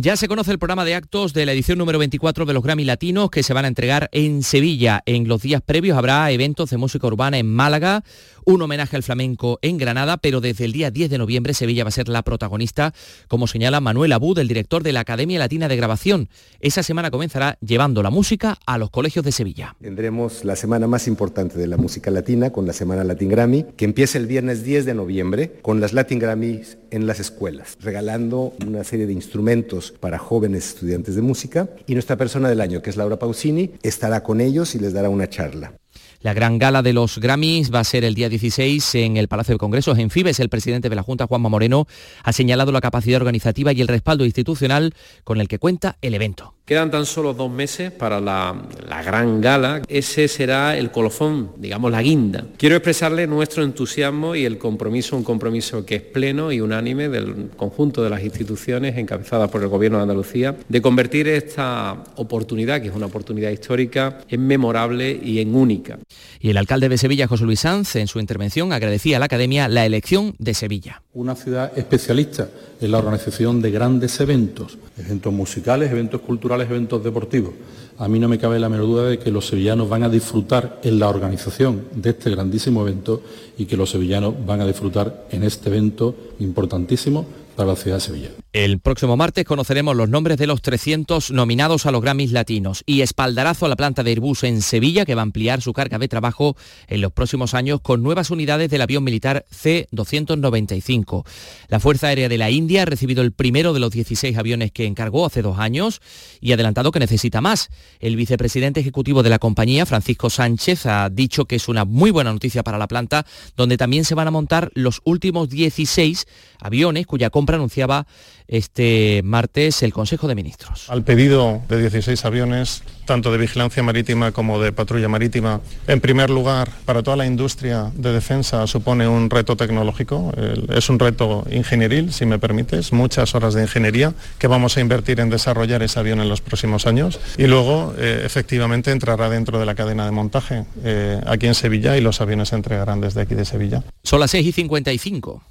[0.00, 2.84] Ya se conoce el programa de actos de la edición número 24 de los Grammy
[2.84, 5.02] Latinos que se van a entregar en Sevilla.
[5.06, 8.04] En los días previos habrá eventos de música urbana en Málaga,
[8.48, 11.88] un homenaje al flamenco en Granada, pero desde el día 10 de noviembre Sevilla va
[11.88, 12.94] a ser la protagonista,
[13.28, 16.30] como señala Manuel Abud, el director de la Academia Latina de Grabación.
[16.60, 19.76] Esa semana comenzará llevando la música a los colegios de Sevilla.
[19.82, 23.84] Tendremos la semana más importante de la música latina con la Semana Latin Grammy, que
[23.84, 28.82] empieza el viernes 10 de noviembre con las Latin Grammys en las escuelas, regalando una
[28.82, 32.96] serie de instrumentos para jóvenes estudiantes de música y nuestra persona del año, que es
[32.96, 35.74] Laura Pausini, estará con ellos y les dará una charla.
[36.20, 39.54] La gran gala de los Grammys va a ser el día 16 en el Palacio
[39.54, 40.40] de Congresos en Fibes.
[40.40, 41.86] El presidente de la Junta, Juanma Moreno,
[42.24, 46.57] ha señalado la capacidad organizativa y el respaldo institucional con el que cuenta el evento.
[46.68, 48.54] Quedan tan solo dos meses para la,
[49.02, 49.80] gran gala.
[49.88, 52.44] Ese será el colofón, digamos la guinda.
[52.58, 57.48] Quiero expresarle nuestro entusiasmo y el compromiso, un compromiso que es pleno y unánime del
[57.56, 62.88] conjunto de las instituciones encabezadas por el Gobierno de Andalucía, de convertir esta oportunidad, que
[62.88, 65.98] es una oportunidad histórica, en memorable y en única.
[66.38, 69.68] Y el alcalde de Sevilla, José Luis Sanz, en su intervención agradecía a la Academia
[69.68, 71.00] la elección de Sevilla.
[71.14, 72.50] Una ciudad especialista
[72.80, 77.52] en la organización de grandes eventos, eventos musicales, eventos culturales, eventos deportivos.
[77.98, 80.80] A mí no me cabe la menor duda de que los sevillanos van a disfrutar
[80.82, 83.22] en la organización de este grandísimo evento
[83.56, 87.26] y que los sevillanos van a disfrutar en este evento importantísimo
[87.66, 88.28] la ciudad de Sevilla.
[88.52, 93.02] El próximo martes conoceremos los nombres de los 300 nominados a los Grammys latinos y
[93.02, 96.08] espaldarazo a la planta de Airbus en Sevilla que va a ampliar su carga de
[96.08, 96.56] trabajo
[96.86, 101.26] en los próximos años con nuevas unidades del avión militar C-295.
[101.68, 104.86] La Fuerza Aérea de la India ha recibido el primero de los 16 aviones que
[104.86, 106.00] encargó hace dos años
[106.40, 107.68] y ha adelantado que necesita más.
[108.00, 112.32] El vicepresidente ejecutivo de la compañía, Francisco Sánchez, ha dicho que es una muy buena
[112.32, 116.26] noticia para la planta, donde también se van a montar los últimos 16
[116.60, 118.06] aviones cuya compra anunciaba
[118.46, 120.90] este martes el Consejo de Ministros.
[120.90, 126.28] Al pedido de 16 aviones, tanto de vigilancia marítima como de patrulla marítima, en primer
[126.28, 130.32] lugar, para toda la industria de defensa supone un reto tecnológico,
[130.68, 135.20] es un reto ingenieril, si me permites, muchas horas de ingeniería que vamos a invertir
[135.20, 139.64] en desarrollar ese avión en los próximos años y luego eh, efectivamente entrará dentro de
[139.64, 143.34] la cadena de montaje eh, aquí en Sevilla y los aviones se entregarán desde aquí
[143.34, 143.84] de Sevilla.
[144.02, 145.42] Son las 6 y 55.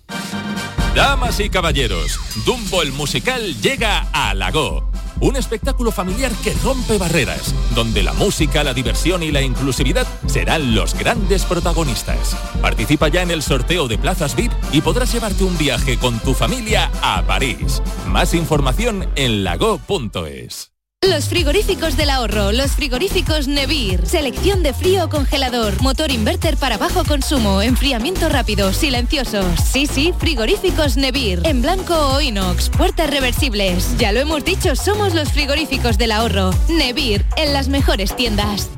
[0.97, 4.89] Damas y caballeros, Dumbo el musical llega a Lago.
[5.19, 10.73] Un espectáculo familiar que rompe barreras, donde la música, la diversión y la inclusividad serán
[10.73, 12.35] los grandes protagonistas.
[12.63, 16.33] Participa ya en el sorteo de plazas VIP y podrás llevarte un viaje con tu
[16.33, 17.83] familia a París.
[18.07, 20.76] Más información en lago.es.
[21.05, 26.79] Los frigoríficos del ahorro, los frigoríficos Nevir, selección de frío o congelador, motor inverter para
[26.79, 29.43] bajo consumo, enfriamiento rápido, silencioso.
[29.63, 33.95] Sí, sí, frigoríficos Nevir, en blanco o inox, puertas reversibles.
[33.99, 36.49] Ya lo hemos dicho, somos los frigoríficos del ahorro.
[36.67, 38.69] Nevir, en las mejores tiendas.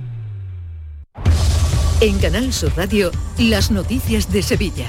[2.02, 4.88] En Canal Sur Radio, las noticias de Sevilla.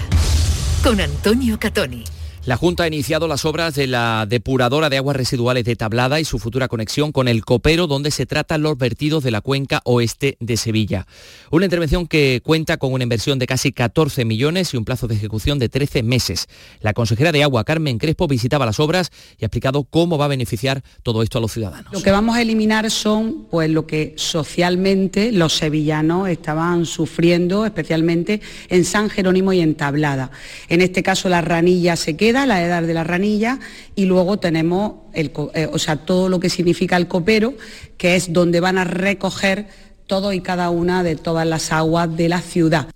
[0.83, 2.03] Con Antonio Catoni.
[2.47, 6.25] La Junta ha iniciado las obras de la depuradora de aguas residuales de Tablada y
[6.25, 10.39] su futura conexión con el Copero, donde se tratan los vertidos de la cuenca oeste
[10.41, 11.07] de Sevilla.
[11.51, 15.17] Una intervención que cuenta con una inversión de casi 14 millones y un plazo de
[15.17, 16.47] ejecución de 13 meses.
[16.81, 20.29] La consejera de Agua, Carmen Crespo, visitaba las obras y ha explicado cómo va a
[20.29, 21.93] beneficiar todo esto a los ciudadanos.
[21.93, 28.41] Lo que vamos a eliminar son pues, lo que socialmente los sevillanos estaban sufriendo, especialmente
[28.71, 30.31] en San Jerónimo y en Tablada.
[30.71, 33.59] En este caso la ranilla se queda la edad de la ranilla,
[33.95, 37.55] y luego tenemos el, eh, o sea, todo lo que significa el copero,
[37.97, 39.69] que es donde van a recoger
[40.07, 42.89] todo y cada una de todas las aguas de la ciudad.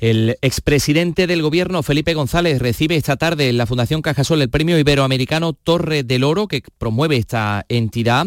[0.00, 4.78] El expresidente del gobierno, Felipe González, recibe esta tarde en la Fundación Cajasol el premio
[4.78, 8.26] iberoamericano Torre del Oro que promueve esta entidad.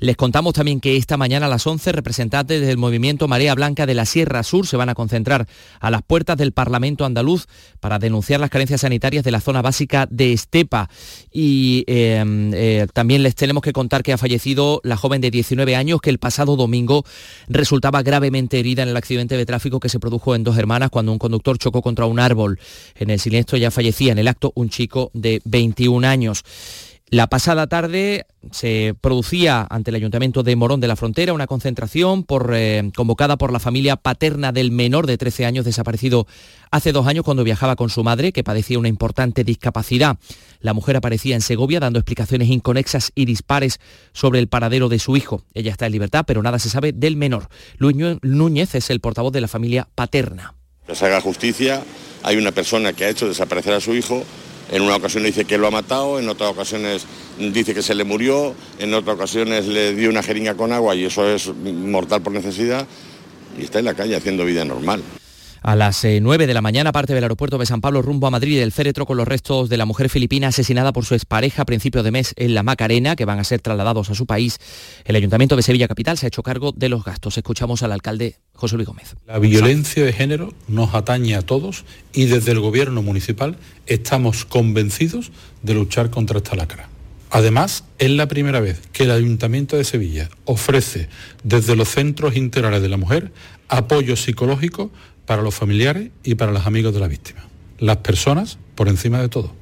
[0.00, 3.94] Les contamos también que esta mañana a las 11 representantes del movimiento Marea Blanca de
[3.94, 5.46] la Sierra Sur se van a concentrar
[5.78, 7.46] a las puertas del Parlamento andaluz
[7.78, 10.90] para denunciar las carencias sanitarias de la zona básica de Estepa.
[11.30, 15.76] Y em, eh, también les tenemos que contar que ha fallecido la joven de 19
[15.76, 17.04] años que el pasado domingo
[17.46, 21.11] resultaba gravemente herida en el accidente de tráfico que se produjo en Dos Hermanas cuando
[21.12, 22.58] un conductor chocó contra un árbol.
[22.96, 26.44] En el siniestro ya fallecía en el acto un chico de 21 años.
[27.12, 32.24] La pasada tarde se producía ante el Ayuntamiento de Morón de la Frontera una concentración
[32.54, 36.26] eh, convocada por la familia paterna del menor de 13 años desaparecido
[36.70, 40.16] hace dos años cuando viajaba con su madre, que padecía una importante discapacidad.
[40.60, 43.78] La mujer aparecía en Segovia dando explicaciones inconexas y dispares
[44.14, 45.44] sobre el paradero de su hijo.
[45.52, 47.48] Ella está en libertad, pero nada se sabe del menor.
[47.76, 50.54] Luis Núñez es el portavoz de la familia paterna.
[50.86, 51.82] Que se haga justicia,
[52.22, 54.24] hay una persona que ha hecho desaparecer a su hijo.
[54.70, 57.04] En una ocasión dice que lo ha matado, en otras ocasiones
[57.38, 61.04] dice que se le murió, en otras ocasiones le dio una jeringa con agua y
[61.04, 62.86] eso es mortal por necesidad.
[63.58, 65.02] Y está en la calle haciendo vida normal.
[65.62, 68.30] A las 9 eh, de la mañana parte del aeropuerto de San Pablo rumbo a
[68.30, 71.64] Madrid el féretro con los restos de la mujer filipina asesinada por su expareja a
[71.64, 74.58] principios de mes en la Macarena, que van a ser trasladados a su país.
[75.04, 77.38] El Ayuntamiento de Sevilla Capital se ha hecho cargo de los gastos.
[77.38, 79.14] Escuchamos al alcalde José Luis Gómez.
[79.24, 83.56] La violencia de género nos atañe a todos y desde el gobierno municipal
[83.86, 85.30] estamos convencidos
[85.62, 86.88] de luchar contra esta lacra.
[87.30, 91.08] Además, es la primera vez que el Ayuntamiento de Sevilla ofrece
[91.44, 93.32] desde los centros integrales de la mujer
[93.68, 94.90] apoyo psicológico
[95.32, 97.40] para los familiares y para los amigos de la víctima.
[97.78, 99.61] Las personas por encima de todo.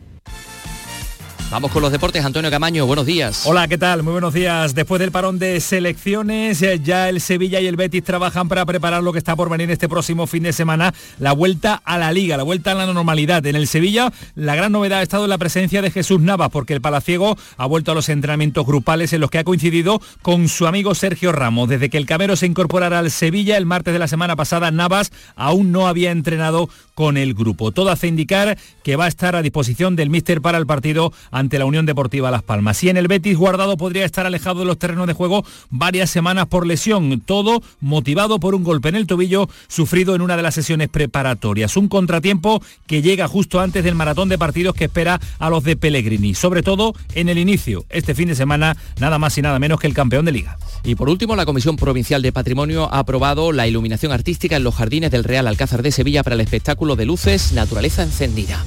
[1.50, 2.24] Vamos con los deportes.
[2.24, 3.42] Antonio Camaño, buenos días.
[3.44, 4.04] Hola, ¿qué tal?
[4.04, 4.72] Muy buenos días.
[4.72, 9.02] Después del parón de selecciones, eh, ya el Sevilla y el Betis trabajan para preparar
[9.02, 12.36] lo que está por venir este próximo fin de semana, la vuelta a la liga,
[12.36, 13.44] la vuelta a la normalidad.
[13.46, 16.72] En el Sevilla, la gran novedad ha estado en la presencia de Jesús Navas, porque
[16.72, 20.68] el Palaciego ha vuelto a los entrenamientos grupales en los que ha coincidido con su
[20.68, 21.68] amigo Sergio Ramos.
[21.68, 25.10] Desde que el Camero se incorporara al Sevilla el martes de la semana pasada, Navas
[25.34, 27.72] aún no había entrenado con el grupo.
[27.72, 31.58] Todo hace indicar que va a estar a disposición del míster para el partido ante
[31.58, 32.82] la Unión Deportiva Las Palmas.
[32.84, 36.46] Y en el Betis, Guardado podría estar alejado de los terrenos de juego varias semanas
[36.46, 40.54] por lesión, todo motivado por un golpe en el tobillo sufrido en una de las
[40.54, 41.76] sesiones preparatorias.
[41.76, 45.76] Un contratiempo que llega justo antes del maratón de partidos que espera a los de
[45.76, 49.80] Pellegrini, sobre todo en el inicio, este fin de semana, nada más y nada menos
[49.80, 50.58] que el campeón de liga.
[50.84, 54.74] Y por último, la Comisión Provincial de Patrimonio ha aprobado la iluminación artística en los
[54.74, 58.64] jardines del Real Alcázar de Sevilla para el espectáculo de luces Naturaleza Encendida.